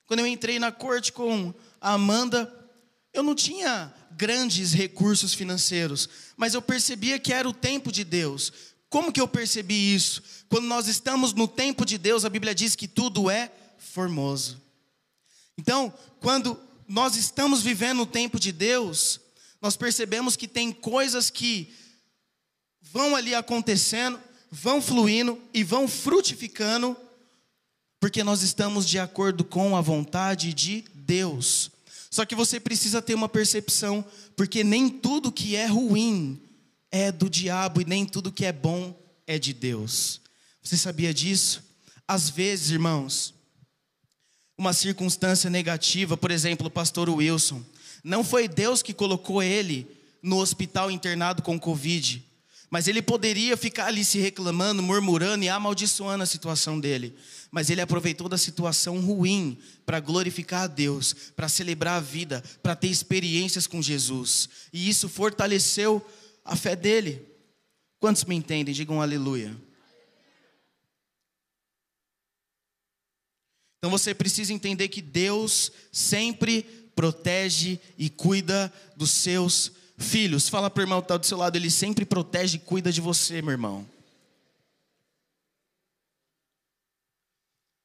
Quando 0.08 0.22
eu 0.22 0.28
entrei 0.28 0.58
na 0.58 0.72
corte 0.72 1.12
com 1.12 1.54
a 1.80 1.94
Amanda, 1.94 2.54
eu 3.13 3.24
não 3.24 3.36
tinha 3.36 3.94
grandes 4.12 4.74
recursos 4.74 5.34
financeiros, 5.34 6.10
mas 6.36 6.54
eu 6.54 6.62
percebia 6.62 7.20
que 7.20 7.34
era 7.34 7.48
o 7.48 7.54
tempo 7.54 7.92
de 7.92 8.04
Deus. 8.04 8.52
Como 8.90 9.12
que 9.12 9.22
eu 9.22 9.28
percebi 9.28 9.94
isso? 9.94 10.24
Quando 10.50 10.66
nós 10.66 10.88
estamos 10.88 11.34
no 11.34 11.48
tempo 11.48 11.86
de 11.86 11.98
Deus, 11.98 12.26
a 12.26 12.30
Bíblia 12.30 12.56
diz 12.56 12.76
que 12.76 12.88
tudo 12.88 13.30
é 13.30 13.52
formoso. 13.78 14.62
Então, 15.58 15.94
quando 16.20 16.60
nós 16.88 17.16
estamos 17.16 17.62
vivendo 17.62 18.02
o 18.02 18.08
tempo 18.08 18.40
de 18.40 18.52
Deus, 18.52 19.20
nós 19.62 19.76
percebemos 19.76 20.36
que 20.36 20.48
tem 20.48 20.72
coisas 20.72 21.30
que 21.30 21.74
vão 22.82 23.16
ali 23.16 23.36
acontecendo, 23.36 24.20
vão 24.50 24.82
fluindo 24.82 25.42
e 25.54 25.63
vão 25.63 25.88
frutificando 25.88 26.96
porque 28.00 28.24
nós 28.24 28.44
estamos 28.44 28.88
de 28.88 29.00
acordo 29.00 29.44
com 29.44 29.76
a 29.76 29.82
vontade 29.82 30.54
de 30.54 30.86
Deus. 31.08 31.72
Só 32.12 32.26
que 32.26 32.36
você 32.36 32.60
precisa 32.60 33.02
ter 33.02 33.15
uma 33.15 33.30
percepção, 33.30 34.06
porque 34.36 34.63
nem 34.63 34.89
tudo 34.89 35.32
que 35.32 35.56
é 35.56 35.65
ruim 35.65 36.39
é 36.91 37.12
do 37.12 37.30
diabo 37.30 37.82
e 37.82 37.86
nem 37.86 38.06
tudo 38.06 38.32
que 38.32 38.46
é 38.46 38.52
bom 38.52 38.96
é 39.26 39.39
de 39.39 39.54
Deus. 39.54 40.22
Você 40.62 40.78
sabia 40.78 41.13
disso? 41.13 41.63
Às 42.08 42.30
vezes, 42.30 42.72
irmãos, 42.72 43.34
uma 44.58 44.74
circunstância 44.74 45.50
negativa, 45.50 46.17
por 46.17 46.32
exemplo, 46.32 46.67
o 46.67 46.72
pastor 46.72 47.10
Wilson, 47.10 47.63
não 48.04 48.24
foi 48.24 48.48
Deus 48.48 48.82
que 48.82 48.93
colocou 48.93 49.41
ele 49.41 49.88
no 50.22 50.38
hospital 50.38 50.91
internado 50.91 51.41
com 51.41 51.60
Covid, 51.60 52.26
mas 52.69 52.88
ele 52.88 53.01
poderia 53.01 53.56
ficar 53.56 53.88
ali 53.88 54.03
se 54.03 54.19
reclamando, 54.19 54.84
murmurando 54.84 55.43
e 55.43 55.49
amaldiçoando 55.49 56.23
a 56.23 56.27
situação 56.27 56.80
dele. 56.80 57.15
Mas 57.49 57.69
ele 57.69 57.80
aproveitou 57.80 58.27
da 58.27 58.38
situação 58.38 58.99
ruim 58.99 59.58
para 59.86 60.01
glorificar 60.01 60.63
a 60.63 60.67
Deus, 60.67 61.13
para 61.36 61.47
celebrar 61.47 61.95
a 61.95 62.01
vida, 62.01 62.43
para 62.62 62.75
ter 62.75 62.88
experiências 62.88 63.67
com 63.67 63.82
Jesus. 63.82 64.49
E 64.73 64.89
isso 64.89 65.08
fortaleceu 65.08 66.06
a 66.43 66.56
fé 66.56 66.75
dele. 66.75 67.25
Quantos 67.99 68.25
me 68.25 68.36
entendem? 68.36 68.73
Digam 68.73 69.01
aleluia. 69.01 69.56
Então 73.77 73.89
você 73.89 74.13
precisa 74.13 74.51
entender 74.51 74.89
que 74.89 75.01
Deus 75.01 75.71
sempre 75.91 76.63
protege 76.93 77.80
e 77.97 78.10
cuida 78.10 78.73
dos 78.95 79.12
seus 79.12 79.67
Filhos, 79.67 79.87
fala 80.50 80.70
para 80.70 80.82
o 80.82 80.84
irmão 80.84 81.02
que 81.02 81.06
está 81.06 81.18
do 81.18 81.26
seu 81.26 81.38
lado, 81.38 81.56
ele 81.56 81.72
sempre 81.72 82.06
protege 82.06 82.58
e 82.58 82.60
cuida 82.60 82.92
de 82.92 83.02
você, 83.02 83.42
meu 83.42 83.52
irmão. 83.52 83.88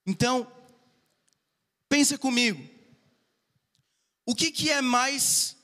Então, 0.07 0.51
pensa 1.89 2.19
comigo. 2.19 2.69
O 4.27 4.35
que, 4.35 4.51
que 4.51 4.71
é 4.71 4.81
mais 4.81 5.57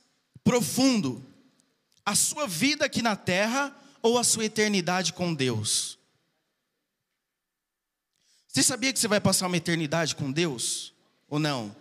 profundo? 0.42 1.24
A 2.04 2.14
sua 2.14 2.46
vida 2.46 2.84
aqui 2.84 3.02
na 3.02 3.14
terra 3.14 3.74
ou 4.02 4.18
a 4.18 4.24
sua 4.24 4.44
eternidade 4.44 5.12
com 5.12 5.34
Deus? 5.34 5.98
Você 8.48 8.62
sabia 8.62 8.92
que 8.92 8.98
você 8.98 9.06
vai 9.06 9.20
passar 9.20 9.46
uma 9.46 9.56
eternidade 9.56 10.16
com 10.16 10.32
Deus? 10.32 10.92
Ou 11.28 11.38
não? 11.38 11.74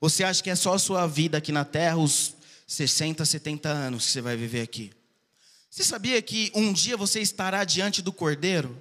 Você 0.00 0.22
acha 0.22 0.42
que 0.42 0.50
é 0.50 0.54
só 0.54 0.74
a 0.74 0.78
sua 0.78 1.06
vida 1.06 1.38
aqui 1.38 1.50
na 1.50 1.64
terra, 1.64 1.96
os 1.96 2.36
60, 2.66 3.24
70 3.24 3.68
anos 3.68 4.06
que 4.06 4.12
você 4.12 4.20
vai 4.20 4.36
viver 4.36 4.62
aqui. 4.62 4.92
Você 5.70 5.84
sabia 5.84 6.20
que 6.20 6.50
um 6.54 6.72
dia 6.72 6.96
você 6.96 7.20
estará 7.20 7.62
diante 7.64 8.02
do 8.02 8.12
Cordeiro? 8.12 8.76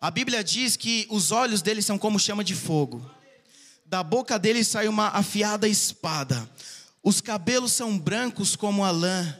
A 0.00 0.10
Bíblia 0.10 0.42
diz 0.42 0.76
que 0.76 1.06
os 1.10 1.30
olhos 1.30 1.62
dele 1.62 1.82
são 1.82 1.98
como 1.98 2.18
chama 2.18 2.42
de 2.42 2.54
fogo. 2.54 3.04
Da 3.84 4.02
boca 4.02 4.38
dele 4.38 4.64
sai 4.64 4.88
uma 4.88 5.08
afiada 5.08 5.68
espada. 5.68 6.48
Os 7.02 7.20
cabelos 7.20 7.72
são 7.72 7.98
brancos 7.98 8.56
como 8.56 8.84
a 8.84 8.90
lã. 8.90 9.36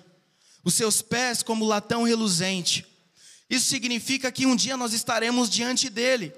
Os 0.63 0.75
seus 0.75 1.01
pés 1.01 1.43
como 1.43 1.65
latão 1.65 2.03
reluzente. 2.03 2.87
Isso 3.49 3.67
significa 3.67 4.31
que 4.31 4.45
um 4.45 4.55
dia 4.55 4.77
nós 4.77 4.93
estaremos 4.93 5.49
diante 5.49 5.89
dele. 5.89 6.33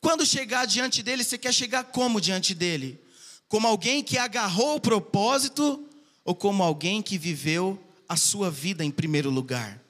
Quando 0.00 0.24
chegar 0.24 0.66
diante 0.66 1.02
dele, 1.02 1.24
você 1.24 1.36
quer 1.36 1.52
chegar 1.52 1.84
como 1.84 2.20
diante 2.20 2.54
dele? 2.54 3.00
Como 3.48 3.66
alguém 3.66 4.02
que 4.02 4.18
agarrou 4.18 4.76
o 4.76 4.80
propósito 4.80 5.87
ou 6.28 6.34
como 6.34 6.62
alguém 6.62 7.00
que 7.00 7.16
viveu 7.16 7.82
a 8.06 8.14
sua 8.14 8.50
vida 8.50 8.84
em 8.84 8.90
primeiro 8.90 9.30
lugar. 9.30 9.82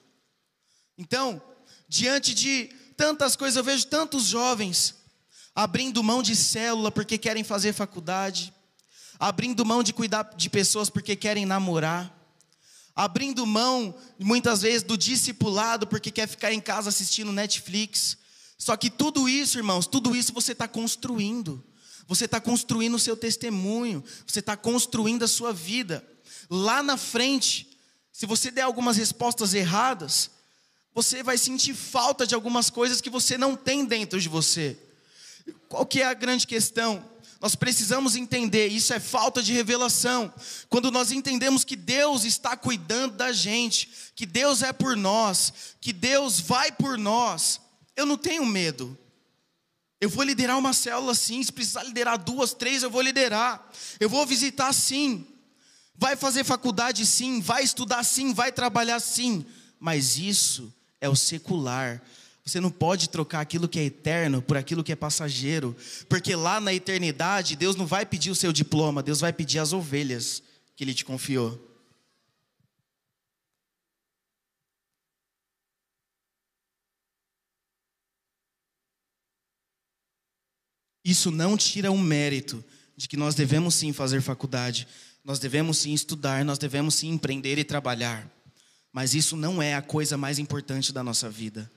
Então, 0.97 1.43
diante 1.89 2.33
de 2.33 2.71
tantas 2.97 3.35
coisas, 3.35 3.57
eu 3.57 3.65
vejo 3.65 3.89
tantos 3.89 4.27
jovens 4.27 4.95
abrindo 5.53 6.01
mão 6.01 6.23
de 6.23 6.37
célula 6.37 6.93
porque 6.93 7.19
querem 7.19 7.43
fazer 7.43 7.73
faculdade, 7.73 8.55
abrindo 9.19 9.65
mão 9.65 9.83
de 9.83 9.93
cuidar 9.93 10.33
de 10.37 10.49
pessoas 10.49 10.89
porque 10.89 11.17
querem 11.17 11.45
namorar, 11.45 12.17
abrindo 12.95 13.45
mão 13.45 13.93
muitas 14.17 14.63
vezes 14.63 14.85
do 14.85 14.97
discipulado 14.97 15.89
porque 15.89 16.13
quer 16.13 16.29
ficar 16.29 16.53
em 16.53 16.61
casa 16.61 16.89
assistindo 16.89 17.33
Netflix. 17.33 18.17
Só 18.57 18.77
que 18.77 18.91
tudo 18.91 19.29
isso, 19.29 19.59
irmãos, 19.59 19.89
tudo 19.89 20.15
isso 20.15 20.33
você 20.33 20.53
está 20.53 20.69
construindo. 20.69 21.65
Você 22.07 22.27
está 22.27 22.41
construindo 22.41 22.95
o 22.95 22.99
seu 22.99 23.17
testemunho, 23.17 24.05
você 24.25 24.39
está 24.39 24.57
construindo 24.57 25.25
a 25.25 25.29
sua 25.29 25.53
vida 25.53 26.03
lá 26.49 26.83
na 26.83 26.97
frente, 26.97 27.69
se 28.13 28.27
você 28.27 28.51
der 28.51 28.63
algumas 28.63 28.97
respostas 28.97 29.55
erradas, 29.55 30.31
você 30.95 31.23
vai 31.23 31.39
sentir 31.39 31.75
falta 31.75 32.27
de 32.27 32.35
algumas 32.35 32.71
coisas 32.71 33.01
que 33.01 33.11
você 33.11 33.39
não 33.39 33.55
tem 33.55 33.85
dentro 33.85 34.21
de 34.21 34.29
você. 34.29 34.77
Qual 35.69 35.87
que 35.87 36.03
é 36.03 36.07
a 36.07 36.15
grande 36.15 36.47
questão? 36.47 37.05
Nós 37.41 37.55
precisamos 37.55 38.17
entender, 38.17 38.67
isso 38.67 38.93
é 38.93 38.99
falta 38.99 39.41
de 39.41 39.53
revelação. 39.53 40.33
Quando 40.69 40.91
nós 40.91 41.13
entendemos 41.13 41.63
que 41.63 41.77
Deus 41.77 42.25
está 42.25 42.57
cuidando 42.57 43.15
da 43.15 43.31
gente, 43.31 43.89
que 44.17 44.27
Deus 44.27 44.63
é 44.63 44.73
por 44.73 44.97
nós, 44.97 45.53
que 45.81 45.93
Deus 45.93 46.41
vai 46.41 46.73
por 46.73 46.99
nós, 46.99 47.61
eu 47.95 48.05
não 48.05 48.17
tenho 48.17 48.45
medo. 48.45 48.99
Eu 50.01 50.09
vou 50.09 50.25
liderar 50.25 50.59
uma 50.59 50.73
célula 50.73 51.15
sim, 51.15 51.43
se 51.43 51.53
precisar 51.53 51.85
liderar 51.85 52.19
duas, 52.19 52.53
três, 52.53 52.83
eu 52.83 52.91
vou 52.91 53.03
liderar. 53.03 53.71
Eu 54.01 54.09
vou 54.09 54.27
visitar 54.27 54.73
sim. 54.73 55.25
Vai 56.01 56.15
fazer 56.15 56.45
faculdade 56.45 57.05
sim, 57.05 57.41
vai 57.41 57.65
estudar 57.65 58.05
sim, 58.05 58.33
vai 58.33 58.53
trabalhar 58.53 59.01
sim. 59.01 59.45
Mas 59.81 60.17
isso 60.17 60.73
é 61.01 61.09
o 61.09 61.17
secular. 61.17 62.01
Você 62.45 62.61
não 62.61 62.71
pode 62.71 63.09
trocar 63.11 63.41
aquilo 63.41 63.69
que 63.69 63.81
é 63.81 63.85
eterno 63.85 64.41
por 64.41 64.57
aquilo 64.57 64.85
que 64.85 64.93
é 64.93 64.97
passageiro, 64.97 65.77
porque 66.09 66.37
lá 66.37 66.61
na 66.61 66.73
eternidade 66.73 67.57
Deus 67.57 67.75
não 67.75 67.85
vai 67.85 68.07
pedir 68.07 68.31
o 68.31 68.35
seu 68.35 68.53
diploma, 68.53 69.03
Deus 69.03 69.21
vai 69.21 69.33
pedir 69.33 69.59
as 69.59 69.73
ovelhas 69.73 70.41
que 70.77 70.85
Ele 70.85 70.95
te 70.95 71.05
confiou. 71.05 71.61
Isso 81.05 81.33
não 81.33 81.57
tira 81.57 81.91
o 81.91 81.99
mérito 81.99 82.65
de 82.97 83.09
que 83.09 83.17
nós 83.17 83.35
devemos 83.35 83.75
sim 83.75 83.93
fazer 83.93 84.21
faculdade, 84.21 84.89
nós 85.29 85.39
devemos 85.39 85.77
sim 85.77 85.93
estudar, 85.93 86.43
nós 86.43 86.57
devemos 86.57 86.95
sim 86.95 87.11
empreender 87.11 87.59
e 87.59 87.65
trabalhar. 87.65 88.27
Mas 88.91 89.13
isso 89.13 89.37
não 89.37 89.61
é 89.61 89.75
a 89.75 89.83
coisa 89.83 90.17
mais 90.17 90.39
importante 90.39 90.91
da 90.91 91.03
nossa 91.03 91.29
vida. 91.29 91.71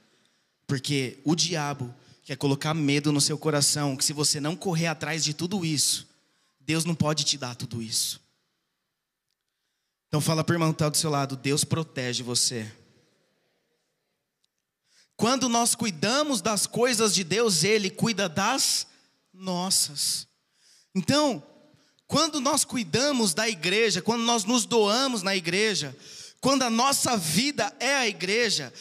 Porque 0.65 1.19
o 1.25 1.35
diabo 1.35 1.93
quer 2.23 2.37
colocar 2.37 2.73
medo 2.73 3.11
no 3.11 3.19
seu 3.19 3.37
coração, 3.37 3.97
que 3.97 4.05
se 4.05 4.13
você 4.13 4.39
não 4.39 4.55
correr 4.55 4.87
atrás 4.87 5.21
de 5.21 5.33
tudo 5.33 5.65
isso, 5.65 6.07
Deus 6.61 6.85
não 6.85 6.95
pode 6.95 7.25
te 7.25 7.37
dar 7.37 7.53
tudo 7.53 7.81
isso. 7.81 8.21
Então 10.07 10.21
fala 10.21 10.45
para 10.45 10.53
o 10.53 10.55
irmão 10.55 10.71
que 10.71 10.75
está 10.75 10.87
do 10.87 10.95
seu 10.95 11.09
lado, 11.09 11.35
Deus 11.35 11.65
protege 11.65 12.23
você. 12.23 12.71
Quando 15.17 15.49
nós 15.49 15.75
cuidamos 15.75 16.39
das 16.39 16.65
coisas 16.65 17.13
de 17.13 17.25
Deus, 17.25 17.65
Ele 17.65 17.89
cuida 17.89 18.29
das 18.29 18.87
nossas. 19.33 20.25
Então, 20.95 21.43
quando 22.11 22.41
nós 22.41 22.65
cuidamos 22.65 23.33
da 23.33 23.47
igreja, 23.47 24.01
quando 24.01 24.23
nós 24.23 24.43
nos 24.43 24.65
doamos 24.65 25.23
na 25.23 25.33
igreja, 25.33 25.95
quando 26.41 26.63
a 26.63 26.69
nossa 26.69 27.15
vida 27.15 27.73
é 27.79 27.95
a 27.95 28.05
igreja, 28.05 28.73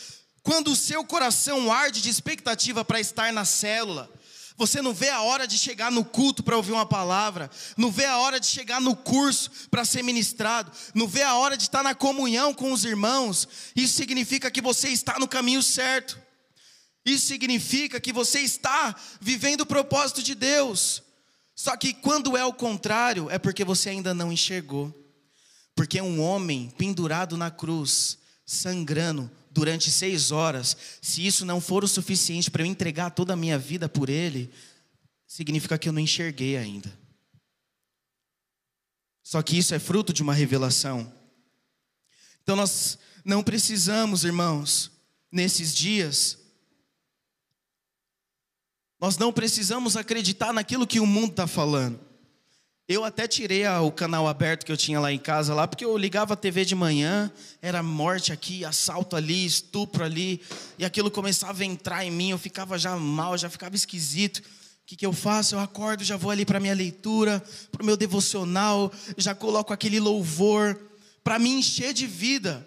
quando 0.43 0.73
o 0.73 0.77
seu 0.77 1.05
coração 1.05 1.71
arde 1.71 2.03
de 2.03 2.11
expectativa 2.11 2.85
para 2.85 2.99
estar 2.99 3.33
na 3.33 3.45
célula, 3.45 4.11
você 4.57 4.83
não 4.83 4.93
vê 4.93 5.11
a 5.11 5.23
hora 5.23 5.47
de 5.47 5.57
chegar 5.57 5.93
no 5.93 6.05
culto 6.05 6.43
para 6.43 6.57
ouvir 6.57 6.73
uma 6.73 6.85
palavra, 6.85 7.49
não 7.77 7.93
vê 7.93 8.05
a 8.05 8.19
hora 8.19 8.41
de 8.41 8.47
chegar 8.47 8.81
no 8.81 8.97
curso 8.97 9.49
para 9.71 9.85
ser 9.85 10.03
ministrado, 10.03 10.73
não 10.93 11.07
vê 11.07 11.23
a 11.23 11.37
hora 11.37 11.57
de 11.57 11.63
estar 11.63 11.85
na 11.85 11.95
comunhão 11.95 12.53
com 12.53 12.73
os 12.73 12.85
irmãos, 12.85 13.47
isso 13.77 13.95
significa 13.95 14.51
que 14.51 14.61
você 14.61 14.89
está 14.89 15.21
no 15.21 15.29
caminho 15.29 15.63
certo, 15.63 16.21
isso 17.07 17.29
significa 17.29 18.01
que 18.01 18.13
você 18.13 18.41
está 18.41 18.93
vivendo 19.21 19.61
o 19.61 19.67
propósito 19.67 20.21
de 20.21 20.35
Deus, 20.35 21.01
só 21.55 21.77
que 21.77 21.93
quando 21.93 22.37
é 22.37 22.45
o 22.45 22.53
contrário, 22.53 23.29
é 23.31 23.39
porque 23.39 23.65
você 23.65 23.91
ainda 23.91 24.15
não 24.15 24.33
enxergou. 24.33 24.95
Porque 25.75 26.01
um 26.01 26.21
homem 26.21 26.71
pendurado 26.77 27.37
na 27.37 27.51
cruz, 27.51 28.19
sangrando 28.45 29.31
durante 29.51 29.91
seis 29.91 30.31
horas, 30.31 30.77
se 31.01 31.27
isso 31.27 31.45
não 31.45 31.61
for 31.61 31.85
o 31.85 31.89
suficiente 31.89 32.51
para 32.51 32.63
eu 32.63 32.67
entregar 32.67 33.11
toda 33.11 33.33
a 33.33 33.37
minha 33.37 33.59
vida 33.59 33.89
por 33.89 34.09
ele, 34.09 34.51
significa 35.27 35.79
que 35.79 35.89
eu 35.89 35.93
não 35.93 36.01
enxerguei 36.01 36.57
ainda. 36.57 36.93
Só 39.23 39.43
que 39.43 39.57
isso 39.57 39.75
é 39.75 39.79
fruto 39.79 40.13
de 40.13 40.23
uma 40.23 40.35
revelação. 40.35 41.13
Então 42.43 42.57
nós 42.57 42.99
não 43.25 43.43
precisamos, 43.43 44.25
irmãos, 44.25 44.91
nesses 45.31 45.75
dias, 45.75 46.39
nós 49.01 49.17
não 49.17 49.33
precisamos 49.33 49.97
acreditar 49.97 50.53
naquilo 50.53 50.87
que 50.87 51.01
o 51.01 51.07
mundo 51.07 51.31
está 51.31 51.47
falando. 51.47 51.99
Eu 52.87 53.05
até 53.05 53.29
tirei 53.29 53.67
o 53.69 53.93
canal 53.93 54.27
aberto 54.27 54.67
que 54.67 54.73
eu 54.73 54.77
tinha 54.77 54.99
lá 54.99 55.13
em 55.13 55.19
casa, 55.19 55.55
lá, 55.55 55.67
porque 55.67 55.85
eu 55.85 55.97
ligava 55.97 56.35
a 56.35 56.37
TV 56.37 56.65
de 56.65 56.75
manhã, 56.75 57.31
era 57.63 57.85
morte 57.85 58.33
aqui, 58.33 58.65
assalto 58.65 59.15
ali, 59.15 59.47
estupro 59.47 60.05
ali, 60.05 60.43
e 60.77 60.85
aquilo 60.85 61.09
começava 61.09 61.63
a 61.63 61.65
entrar 61.65 62.05
em 62.05 62.11
mim, 62.11 62.31
eu 62.31 62.39
ficava 62.39 62.77
já 62.77 62.97
mal, 62.97 63.39
já 63.39 63.49
ficava 63.49 63.77
esquisito. 63.77 64.39
O 64.39 64.43
que, 64.87 64.97
que 64.97 65.07
eu 65.07 65.13
faço? 65.13 65.55
Eu 65.55 65.61
acordo, 65.61 66.03
já 66.03 66.17
vou 66.17 66.33
ali 66.33 66.45
para 66.45 66.59
minha 66.59 66.75
leitura, 66.75 67.41
para 67.71 67.81
o 67.81 67.87
meu 67.87 67.97
devocional, 67.97 68.93
já 69.17 69.37
coloco 69.37 69.73
aquele 69.73 70.01
louvor, 70.01 70.77
para 71.23 71.39
me 71.39 71.49
encher 71.49 71.93
de 71.93 72.09
vida. 72.09 72.67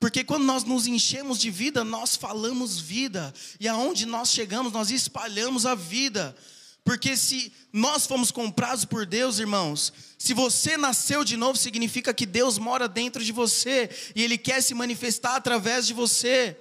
Porque 0.00 0.22
quando 0.22 0.44
nós 0.44 0.62
nos 0.62 0.86
enchemos 0.86 1.38
de 1.38 1.50
vida, 1.50 1.82
nós 1.82 2.14
falamos 2.14 2.78
vida, 2.78 3.34
e 3.58 3.66
aonde 3.66 4.06
nós 4.06 4.30
chegamos, 4.30 4.72
nós 4.72 4.90
espalhamos 4.90 5.66
a 5.66 5.74
vida. 5.74 6.36
Porque 6.84 7.16
se 7.16 7.52
nós 7.72 8.06
fomos 8.06 8.30
comprados 8.30 8.84
por 8.84 9.04
Deus, 9.04 9.38
irmãos, 9.38 9.92
se 10.16 10.32
você 10.32 10.76
nasceu 10.76 11.24
de 11.24 11.36
novo, 11.36 11.58
significa 11.58 12.14
que 12.14 12.24
Deus 12.24 12.58
mora 12.58 12.88
dentro 12.88 13.22
de 13.22 13.32
você 13.32 13.90
e 14.14 14.22
Ele 14.22 14.38
quer 14.38 14.62
se 14.62 14.72
manifestar 14.72 15.36
através 15.36 15.86
de 15.86 15.92
você. 15.92 16.56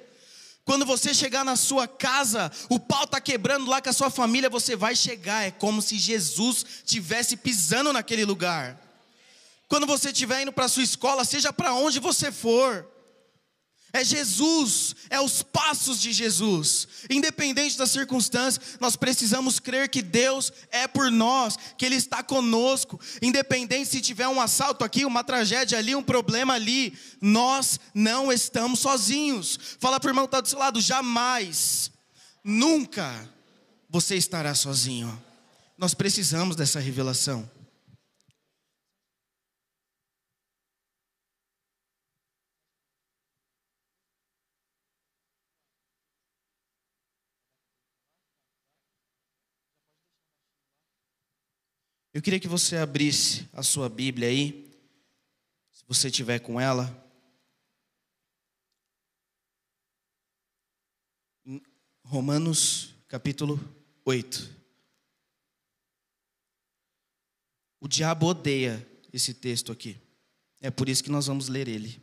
Quando 0.65 0.86
você 0.86 1.13
chegar 1.13 1.45
na 1.45 1.56
sua 1.56 1.88
casa, 1.88 2.52
o 2.69 2.78
pau 2.78 3.06
está 3.06 3.21
quebrando 3.21 3.69
lá 3.69 3.82
com 3.82 3.89
a 3.89 3.93
sua 3.93 4.10
família, 4.10 4.50
você 4.50 4.76
vai 4.76 4.95
chegar, 4.95 5.43
é 5.43 5.52
como 5.52 5.82
se 5.82 5.97
Jesus 5.97 6.65
tivesse 6.84 7.38
pisando 7.38 7.93
naquele 7.93 8.26
lugar. 8.26 8.78
Quando 9.69 9.88
você 9.88 10.10
estiver 10.10 10.41
indo 10.41 10.52
para 10.52 10.65
a 10.65 10.69
sua 10.69 10.84
escola, 10.84 11.23
seja 11.23 11.54
para 11.54 11.73
onde 11.73 12.00
você 12.00 12.34
for, 12.34 12.86
é 13.98 14.04
Jesus, 14.04 14.96
é 15.10 15.20
os 15.20 15.44
passos 15.44 16.00
de 16.00 16.14
Jesus. 16.14 16.88
Independente 17.10 17.78
das 17.78 17.92
circunstâncias, 17.92 18.78
nós 18.80 18.96
precisamos 18.96 19.60
crer 19.60 19.90
que 19.90 20.02
Deus 20.02 20.52
é 20.72 20.88
por 20.88 21.12
nós, 21.12 21.58
que 21.78 21.86
Ele 21.86 21.96
está 21.96 22.24
conosco. 22.24 23.00
Independente 23.22 23.90
se 23.90 24.02
tiver 24.02 24.28
um 24.28 24.40
assalto 24.40 24.84
aqui, 24.84 25.06
uma 25.06 25.24
tragédia 25.24 25.78
ali, 25.78 25.96
um 25.96 26.04
problema 26.04 26.54
ali, 26.54 26.98
nós 27.20 27.80
não 27.94 28.32
estamos 28.32 28.80
sozinhos. 28.80 29.60
Fala 29.80 30.00
para 30.00 30.08
o 30.08 30.12
irmão 30.12 30.26
que 30.26 30.30
está 30.30 30.42
do 30.42 30.48
seu 30.48 30.60
lado: 30.60 30.80
jamais, 30.80 31.92
nunca 32.44 33.30
você 33.90 34.16
estará 34.16 34.54
sozinho. 34.54 35.22
Nós 35.78 35.94
precisamos 35.94 36.56
dessa 36.56 36.80
revelação. 36.80 37.57
Eu 52.18 52.22
queria 52.24 52.40
que 52.40 52.48
você 52.48 52.78
abrisse 52.78 53.48
a 53.54 53.62
sua 53.62 53.88
Bíblia 53.88 54.28
aí, 54.28 54.68
se 55.72 55.84
você 55.88 56.10
tiver 56.10 56.40
com 56.40 56.60
ela. 56.60 56.92
Em 61.46 61.62
Romanos 62.04 62.96
capítulo 63.08 63.60
8. 64.04 64.52
O 67.80 67.88
diabo 67.88 68.26
odeia 68.26 68.84
esse 69.14 69.36
texto 69.36 69.72
aqui. 69.72 69.96
É 70.60 70.72
por 70.72 70.90
isso 70.90 71.04
que 71.04 71.12
nós 71.12 71.28
vamos 71.28 71.48
ler 71.48 71.68
ele. 71.68 72.02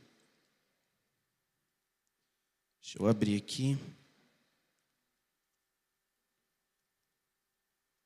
Deixa 2.80 2.98
eu 3.00 3.08
abrir 3.08 3.36
aqui. 3.36 3.76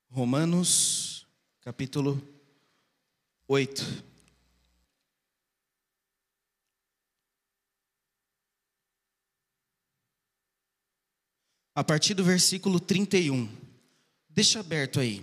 Romanos 0.08 1.07
capítulo 1.68 2.18
8. 3.46 4.02
A 11.74 11.84
partir 11.84 12.14
do 12.14 12.24
versículo 12.24 12.80
31. 12.80 13.54
Deixa 14.30 14.60
aberto 14.60 14.98
aí. 14.98 15.22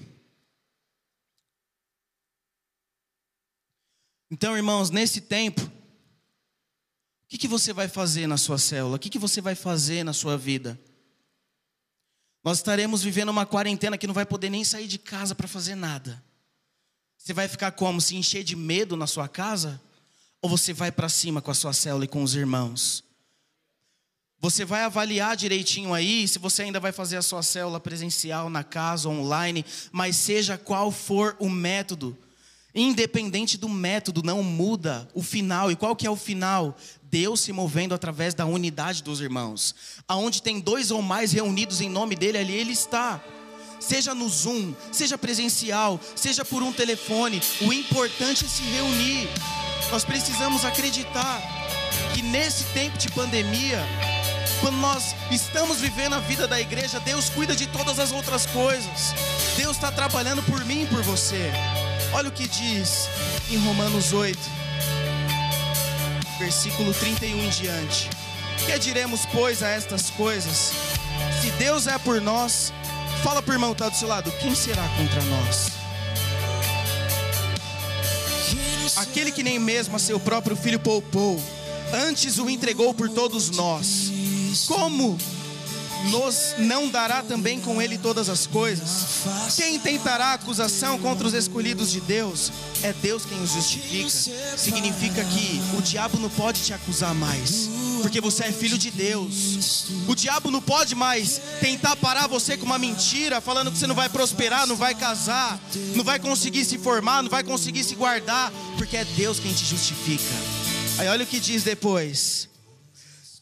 Então, 4.29 4.55
irmãos, 4.55 4.91
nesse 4.91 5.21
tempo, 5.21 5.62
o 5.62 5.71
que, 7.27 7.39
que 7.39 7.47
você 7.47 7.73
vai 7.73 7.88
fazer 7.88 8.27
na 8.27 8.38
sua 8.38 8.60
célula? 8.60 8.97
O 8.97 8.99
que, 8.99 9.10
que 9.10 9.17
você 9.17 9.41
vai 9.41 9.55
fazer 9.55 10.03
na 10.03 10.13
sua 10.13 10.38
vida? 10.38 10.79
Nós 12.43 12.60
estaremos 12.60 13.01
vivendo 13.01 13.29
uma 13.29 13.47
quarentena 13.47 13.97
que 13.97 14.05
não 14.05 14.13
vai 14.13 14.27
poder 14.27 14.51
nem 14.51 14.63
sair 14.63 14.88
de 14.88 14.99
casa 14.99 15.34
para 15.34 15.47
fazer 15.47 15.73
nada. 15.73 16.23
Você 17.25 17.33
vai 17.33 17.47
ficar 17.47 17.71
como? 17.71 17.99
Se 17.99 18.15
encher 18.15 18.43
de 18.43 18.55
medo 18.55 18.95
na 18.95 19.07
sua 19.07 19.27
casa? 19.27 19.81
Ou 20.43 20.47
você 20.47 20.71
vai 20.71 20.91
para 20.91 21.09
cima 21.09 21.41
com 21.41 21.49
a 21.49 21.55
sua 21.55 21.73
célula 21.73 22.05
e 22.05 22.07
com 22.07 22.21
os 22.21 22.35
irmãos? 22.35 23.03
Você 24.39 24.63
vai 24.63 24.83
avaliar 24.83 25.35
direitinho 25.35 25.91
aí 25.91 26.27
se 26.27 26.38
você 26.38 26.61
ainda 26.61 26.79
vai 26.79 26.91
fazer 26.91 27.17
a 27.17 27.23
sua 27.23 27.41
célula 27.41 27.79
presencial 27.79 28.47
na 28.47 28.63
casa, 28.63 29.09
online, 29.09 29.65
mas 29.91 30.17
seja 30.17 30.55
qual 30.55 30.91
for 30.91 31.35
o 31.39 31.49
método, 31.49 32.15
independente 32.75 33.57
do 33.57 33.67
método, 33.67 34.21
não 34.21 34.43
muda 34.43 35.09
o 35.11 35.23
final. 35.23 35.71
E 35.71 35.75
qual 35.75 35.95
que 35.95 36.05
é 36.05 36.11
o 36.11 36.15
final? 36.15 36.77
Deus 37.01 37.39
se 37.39 37.51
movendo 37.51 37.95
através 37.95 38.35
da 38.35 38.45
unidade 38.45 39.01
dos 39.01 39.19
irmãos. 39.19 39.73
Aonde 40.07 40.43
tem 40.43 40.59
dois 40.59 40.91
ou 40.91 41.01
mais 41.01 41.31
reunidos 41.31 41.81
em 41.81 41.89
nome 41.89 42.15
dele, 42.15 42.38
ali 42.38 42.53
ele 42.53 42.73
está. 42.73 43.19
Seja 43.79 44.15
no 44.15 44.27
Zoom, 44.29 44.73
seja 44.91 45.17
presencial, 45.17 45.99
seja 46.15 46.43
por 46.43 46.63
um 46.63 46.73
telefone, 46.73 47.41
o 47.61 47.71
importante 47.71 48.45
é 48.45 48.47
se 48.47 48.63
reunir. 48.63 49.29
Nós 49.91 50.03
precisamos 50.03 50.65
acreditar 50.65 51.41
que 52.13 52.21
nesse 52.21 52.63
tempo 52.65 52.97
de 52.97 53.09
pandemia, 53.11 53.79
quando 54.61 54.77
nós 54.77 55.15
estamos 55.29 55.79
vivendo 55.79 56.15
a 56.15 56.19
vida 56.19 56.47
da 56.47 56.59
igreja, 56.59 56.99
Deus 56.99 57.29
cuida 57.29 57.55
de 57.55 57.67
todas 57.67 57.99
as 57.99 58.11
outras 58.11 58.45
coisas. 58.47 59.13
Deus 59.57 59.75
está 59.75 59.91
trabalhando 59.91 60.41
por 60.43 60.63
mim 60.65 60.83
e 60.83 60.88
por 60.88 61.01
você. 61.03 61.51
Olha 62.13 62.29
o 62.29 62.31
que 62.31 62.47
diz 62.47 63.09
em 63.49 63.57
Romanos 63.57 64.13
8, 64.13 64.39
versículo 66.39 66.93
31 66.93 67.43
em 67.43 67.49
diante. 67.49 68.09
Que 68.65 68.79
diremos, 68.79 69.25
pois, 69.27 69.61
a 69.61 69.69
estas 69.69 70.09
coisas? 70.11 70.71
Se 71.41 71.51
Deus 71.51 71.88
é 71.88 71.97
por 71.99 72.21
nós, 72.21 72.73
fala 73.23 73.41
para 73.41 73.51
o 73.51 73.56
irmão 73.56 73.73
que 73.73 73.82
está 73.82 73.89
do 73.89 73.95
seu 73.95 74.08
lado: 74.08 74.32
quem 74.39 74.56
será 74.56 74.84
contra 74.97 75.21
nós? 75.23 75.71
Aquele 78.97 79.32
que 79.32 79.43
nem 79.43 79.60
mesmo 79.60 79.95
a 79.95 79.99
seu 79.99 80.19
próprio 80.19 80.56
filho 80.56 80.80
poupou, 80.80 81.41
antes 81.93 82.38
o 82.38 82.49
entregou 82.49 82.93
por 82.93 83.10
todos 83.10 83.49
nós 83.49 84.12
como 84.67 85.17
nos 86.10 86.55
não 86.58 86.89
dará 86.89 87.23
também 87.23 87.60
com 87.60 87.81
ele 87.81 87.97
todas 87.97 88.29
as 88.29 88.45
coisas? 88.45 89.23
Quem 89.55 89.79
tentará 89.79 90.34
acusação 90.34 90.97
contra 90.99 91.27
os 91.27 91.34
escolhidos 91.34 91.91
de 91.91 92.01
Deus? 92.01 92.51
É 92.84 92.93
Deus 92.93 93.25
quem 93.25 93.41
os 93.41 93.51
justifica. 93.51 94.10
Significa 94.58 95.23
que 95.23 95.62
o 95.77 95.81
diabo 95.81 96.19
não 96.19 96.29
pode 96.29 96.62
te 96.62 96.73
acusar 96.73 97.13
mais, 97.15 97.69
porque 98.01 98.21
você 98.21 98.45
é 98.45 98.51
filho 98.51 98.77
de 98.77 98.91
Deus. 98.91 99.88
O 100.08 100.15
diabo 100.15 100.51
não 100.51 100.62
pode 100.62 100.95
mais 100.95 101.41
tentar 101.60 101.95
parar 101.95 102.27
você 102.27 102.58
com 102.58 102.65
uma 102.65 102.77
mentira, 102.77 103.41
falando 103.41 103.71
que 103.71 103.77
você 103.77 103.88
não 103.88 103.95
vai 103.95 104.10
prosperar, 104.10 104.67
não 104.67 104.75
vai 104.75 104.93
casar, 104.93 105.60
não 105.95 106.03
vai 106.03 106.19
conseguir 106.19 106.65
se 106.65 106.77
formar, 106.77 107.23
não 107.23 107.29
vai 107.29 107.43
conseguir 107.43 107.84
se 107.84 107.95
guardar, 107.95 108.51
porque 108.77 108.97
é 108.97 109.05
Deus 109.05 109.39
quem 109.39 109.53
te 109.53 109.65
justifica. 109.65 110.23
Aí 110.97 111.08
olha 111.08 111.23
o 111.23 111.27
que 111.27 111.39
diz 111.39 111.63
depois. 111.63 112.47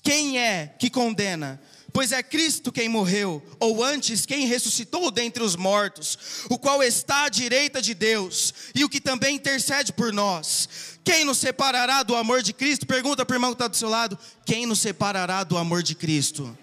Quem 0.02 0.38
é 0.38 0.74
que 0.80 0.89
condena? 0.89 1.60
Pois 1.94 2.12
é 2.12 2.24
Cristo 2.24 2.72
quem 2.72 2.90
morreu, 2.90 3.42
ou 3.60 3.84
antes, 3.84 4.26
quem 4.26 4.48
ressuscitou 4.48 5.12
dentre 5.12 5.44
os 5.44 5.56
mortos, 5.56 6.18
o 6.50 6.58
qual 6.58 6.82
está 6.82 7.26
à 7.26 7.30
direita 7.30 7.80
de 7.80 7.94
Deus, 7.94 8.52
e 8.74 8.84
o 8.84 8.90
que 8.90 9.00
também 9.00 9.36
intercede 9.36 9.94
por 9.94 10.12
nós. 10.12 10.68
Quem 11.04 11.24
nos 11.24 11.38
separará 11.38 12.02
do 12.02 12.16
amor 12.16 12.42
de 12.42 12.52
Cristo? 12.52 12.88
Pergunta 12.88 13.24
para 13.24 13.36
o 13.36 13.38
irmão 13.38 13.52
que 13.52 13.56
está 13.56 13.68
do 13.68 13.78
seu 13.78 13.90
lado: 13.90 14.18
quem 14.44 14.66
nos 14.66 14.80
separará 14.80 15.44
do 15.44 15.56
amor 15.56 15.84
de 15.84 15.94
Cristo? 15.94 16.58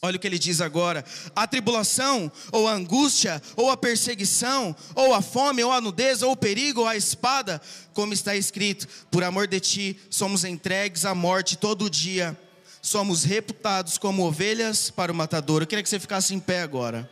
Olha 0.00 0.16
o 0.16 0.20
que 0.20 0.26
ele 0.26 0.38
diz 0.38 0.60
agora: 0.60 1.04
a 1.34 1.46
tribulação, 1.46 2.30
ou 2.52 2.68
a 2.68 2.72
angústia, 2.72 3.42
ou 3.56 3.68
a 3.68 3.76
perseguição, 3.76 4.76
ou 4.94 5.12
a 5.12 5.20
fome, 5.20 5.64
ou 5.64 5.72
a 5.72 5.80
nudez, 5.80 6.22
ou 6.22 6.32
o 6.32 6.36
perigo, 6.36 6.82
ou 6.82 6.86
a 6.86 6.94
espada, 6.94 7.60
como 7.94 8.12
está 8.12 8.36
escrito: 8.36 8.86
por 9.10 9.24
amor 9.24 9.48
de 9.48 9.58
ti 9.58 9.98
somos 10.08 10.44
entregues 10.44 11.04
à 11.04 11.14
morte 11.16 11.56
todo 11.56 11.90
dia, 11.90 12.38
somos 12.84 13.24
reputados 13.24 13.96
como 13.96 14.26
ovelhas 14.26 14.90
para 14.90 15.10
o 15.10 15.14
matador. 15.14 15.62
Eu 15.62 15.66
queria 15.66 15.82
que 15.82 15.88
você 15.88 15.98
ficasse 15.98 16.34
em 16.34 16.38
pé 16.38 16.60
agora. 16.60 17.10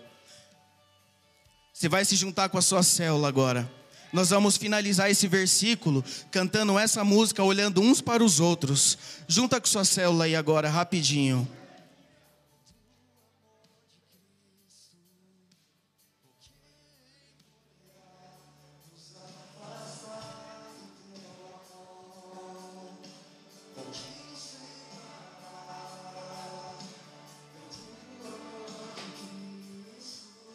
Você 1.72 1.88
vai 1.88 2.04
se 2.04 2.14
juntar 2.14 2.50
com 2.50 2.58
a 2.58 2.62
sua 2.62 2.82
célula 2.82 3.26
agora. 3.26 3.68
Nós 4.12 4.28
vamos 4.28 4.58
finalizar 4.58 5.10
esse 5.10 5.26
versículo 5.26 6.04
cantando 6.30 6.78
essa 6.78 7.02
música, 7.02 7.42
olhando 7.42 7.80
uns 7.80 8.02
para 8.02 8.22
os 8.22 8.38
outros. 8.38 8.98
Junta 9.26 9.58
com 9.58 9.66
sua 9.66 9.82
célula 9.82 10.24
aí 10.24 10.36
agora, 10.36 10.68
rapidinho. 10.68 11.48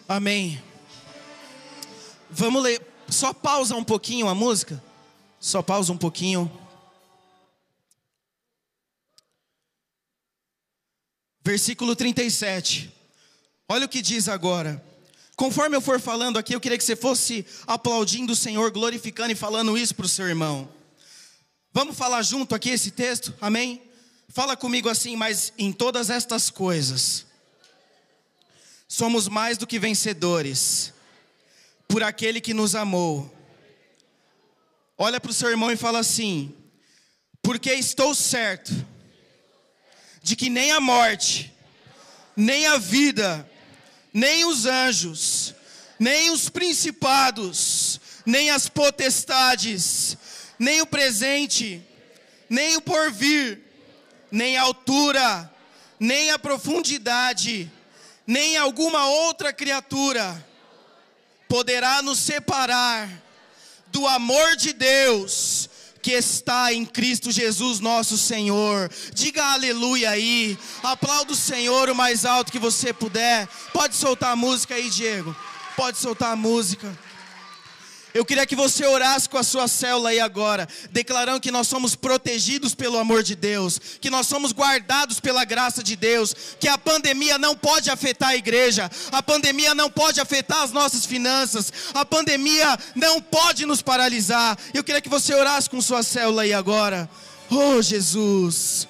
Amém. 0.08 0.62
Vamos 2.30 2.63
ler. 2.63 2.82
Só 3.10 3.34
pausa 3.34 3.76
um 3.76 3.84
pouquinho 3.84 4.30
a 4.30 4.36
música. 4.36 4.82
Só 5.39 5.62
pausa 5.62 5.91
um 5.91 5.98
pouquinho. 5.98 6.50
Versículo 11.43 11.96
37. 11.96 12.93
Olha 13.67 13.86
o 13.86 13.89
que 13.89 14.02
diz 14.02 14.30
agora. 14.30 14.84
Conforme 15.36 15.76
eu 15.76 15.82
for 15.82 16.00
falando 16.00 16.38
aqui, 16.38 16.56
eu 16.56 16.62
queria 16.62 16.78
que 16.78 16.84
você 16.84 16.96
fosse 16.96 17.46
aplaudindo 17.67 18.34
o 18.34 18.36
Senhor, 18.36 18.72
glorificando 18.72 19.34
e 19.34 19.36
falando 19.36 19.78
isso 19.78 19.93
para 19.93 20.06
o 20.06 20.10
seu 20.10 20.28
irmão. 20.28 20.70
Vamos 21.74 21.98
falar 21.98 22.22
junto 22.24 22.56
aqui 22.56 22.70
esse 22.70 22.91
texto? 22.91 23.34
Amém? 23.39 23.82
Fala 24.30 24.58
comigo 24.58 24.89
assim, 24.89 25.15
mas 25.15 25.54
em 25.58 25.72
todas 25.72 26.10
estas 26.10 26.50
coisas 26.50 27.27
somos 28.88 29.28
mais 29.28 29.58
do 29.58 29.67
que 29.67 29.80
vencedores 29.80 30.93
por 31.88 32.04
aquele 32.04 32.39
que 32.39 32.54
nos 32.54 32.76
amou. 32.76 33.34
Olha 34.97 35.19
para 35.19 35.32
o 35.32 35.34
seu 35.34 35.50
irmão 35.50 35.71
e 35.71 35.78
fala 35.78 36.00
assim: 36.00 36.56
porque 37.41 37.71
estou 37.73 38.15
certo 38.15 38.73
de 40.21 40.36
que 40.36 40.50
nem 40.50 40.71
a 40.71 40.80
morte, 40.80 41.54
nem 42.36 42.65
a 42.65 42.78
vida, 42.78 43.50
nem 44.13 44.45
os 44.45 44.65
anjos, 44.65 45.54
nem 46.00 46.32
os 46.32 46.50
principados, 46.50 48.00
nem 48.26 48.50
as 48.50 48.67
potestades, 48.67 50.17
nem 50.60 50.82
o 50.82 50.86
presente, 50.86 51.82
nem 52.50 52.76
o 52.76 52.82
porvir, 52.82 53.62
nem 54.32 54.58
a 54.58 54.63
altura, 54.63 55.50
nem 56.00 56.32
a 56.32 56.39
profundidade, 56.39 57.71
nem 58.28 58.58
alguma 58.58 59.08
outra 59.08 59.54
criatura 59.54 60.46
poderá 61.48 62.02
nos 62.02 62.20
separar 62.20 63.10
do 63.88 64.06
amor 64.06 64.58
de 64.58 64.74
Deus 64.74 65.70
que 66.02 66.12
está 66.12 66.74
em 66.74 66.86
Cristo 66.86 67.32
Jesus 67.32 67.80
nosso 67.80 68.18
Senhor. 68.18 68.90
Diga 69.13 69.44
aleluia 69.54 70.12
aí. 70.12 70.58
Aplauda 70.84 71.34
o 71.34 71.36
Senhor 71.36 71.90
o 71.90 71.96
mais 71.96 72.26
alto 72.26 72.52
que 72.52 72.60
você 72.60 72.94
puder. 72.94 73.48
Pode 73.74 73.96
soltar 73.96 74.32
a 74.32 74.36
música 74.36 74.76
aí, 74.76 74.90
Diego. 74.90 75.36
Pode 75.76 75.98
soltar 75.98 76.34
a 76.34 76.36
música. 76.36 76.98
Eu 78.18 78.26
queria 78.26 78.48
que 78.48 78.56
você 78.56 78.84
orasse 78.84 79.30
com 79.30 79.38
a 79.38 79.44
sua 79.44 79.68
célula 79.68 80.10
aí 80.10 80.20
agora, 80.20 80.68
declarando 80.90 81.40
que 81.40 81.52
nós 81.52 81.68
somos 81.68 81.94
protegidos 81.94 82.74
pelo 82.74 82.98
amor 82.98 83.22
de 83.22 83.36
Deus, 83.36 83.80
que 84.02 84.10
nós 84.10 84.26
somos 84.26 84.52
guardados 84.52 85.20
pela 85.20 85.46
graça 85.46 85.84
de 85.84 85.96
Deus, 85.96 86.34
que 86.60 86.68
a 86.68 86.80
pandemia 86.80 87.38
não 87.38 87.56
pode 87.56 87.92
afetar 87.92 88.30
a 88.30 88.36
igreja, 88.36 88.90
a 89.12 89.22
pandemia 89.22 89.76
não 89.76 89.88
pode 89.88 90.20
afetar 90.20 90.64
as 90.64 90.72
nossas 90.72 91.06
finanças, 91.06 91.72
a 91.94 92.04
pandemia 92.04 92.76
não 92.96 93.22
pode 93.22 93.68
nos 93.68 93.84
paralisar. 93.84 94.58
Eu 94.74 94.84
queria 94.84 95.00
que 95.00 95.10
você 95.10 95.36
orasse 95.36 95.70
com 95.70 95.80
sua 95.80 96.02
célula 96.02 96.42
aí 96.42 96.54
agora. 96.54 97.08
Oh, 97.52 97.80
Jesus. 97.84 98.88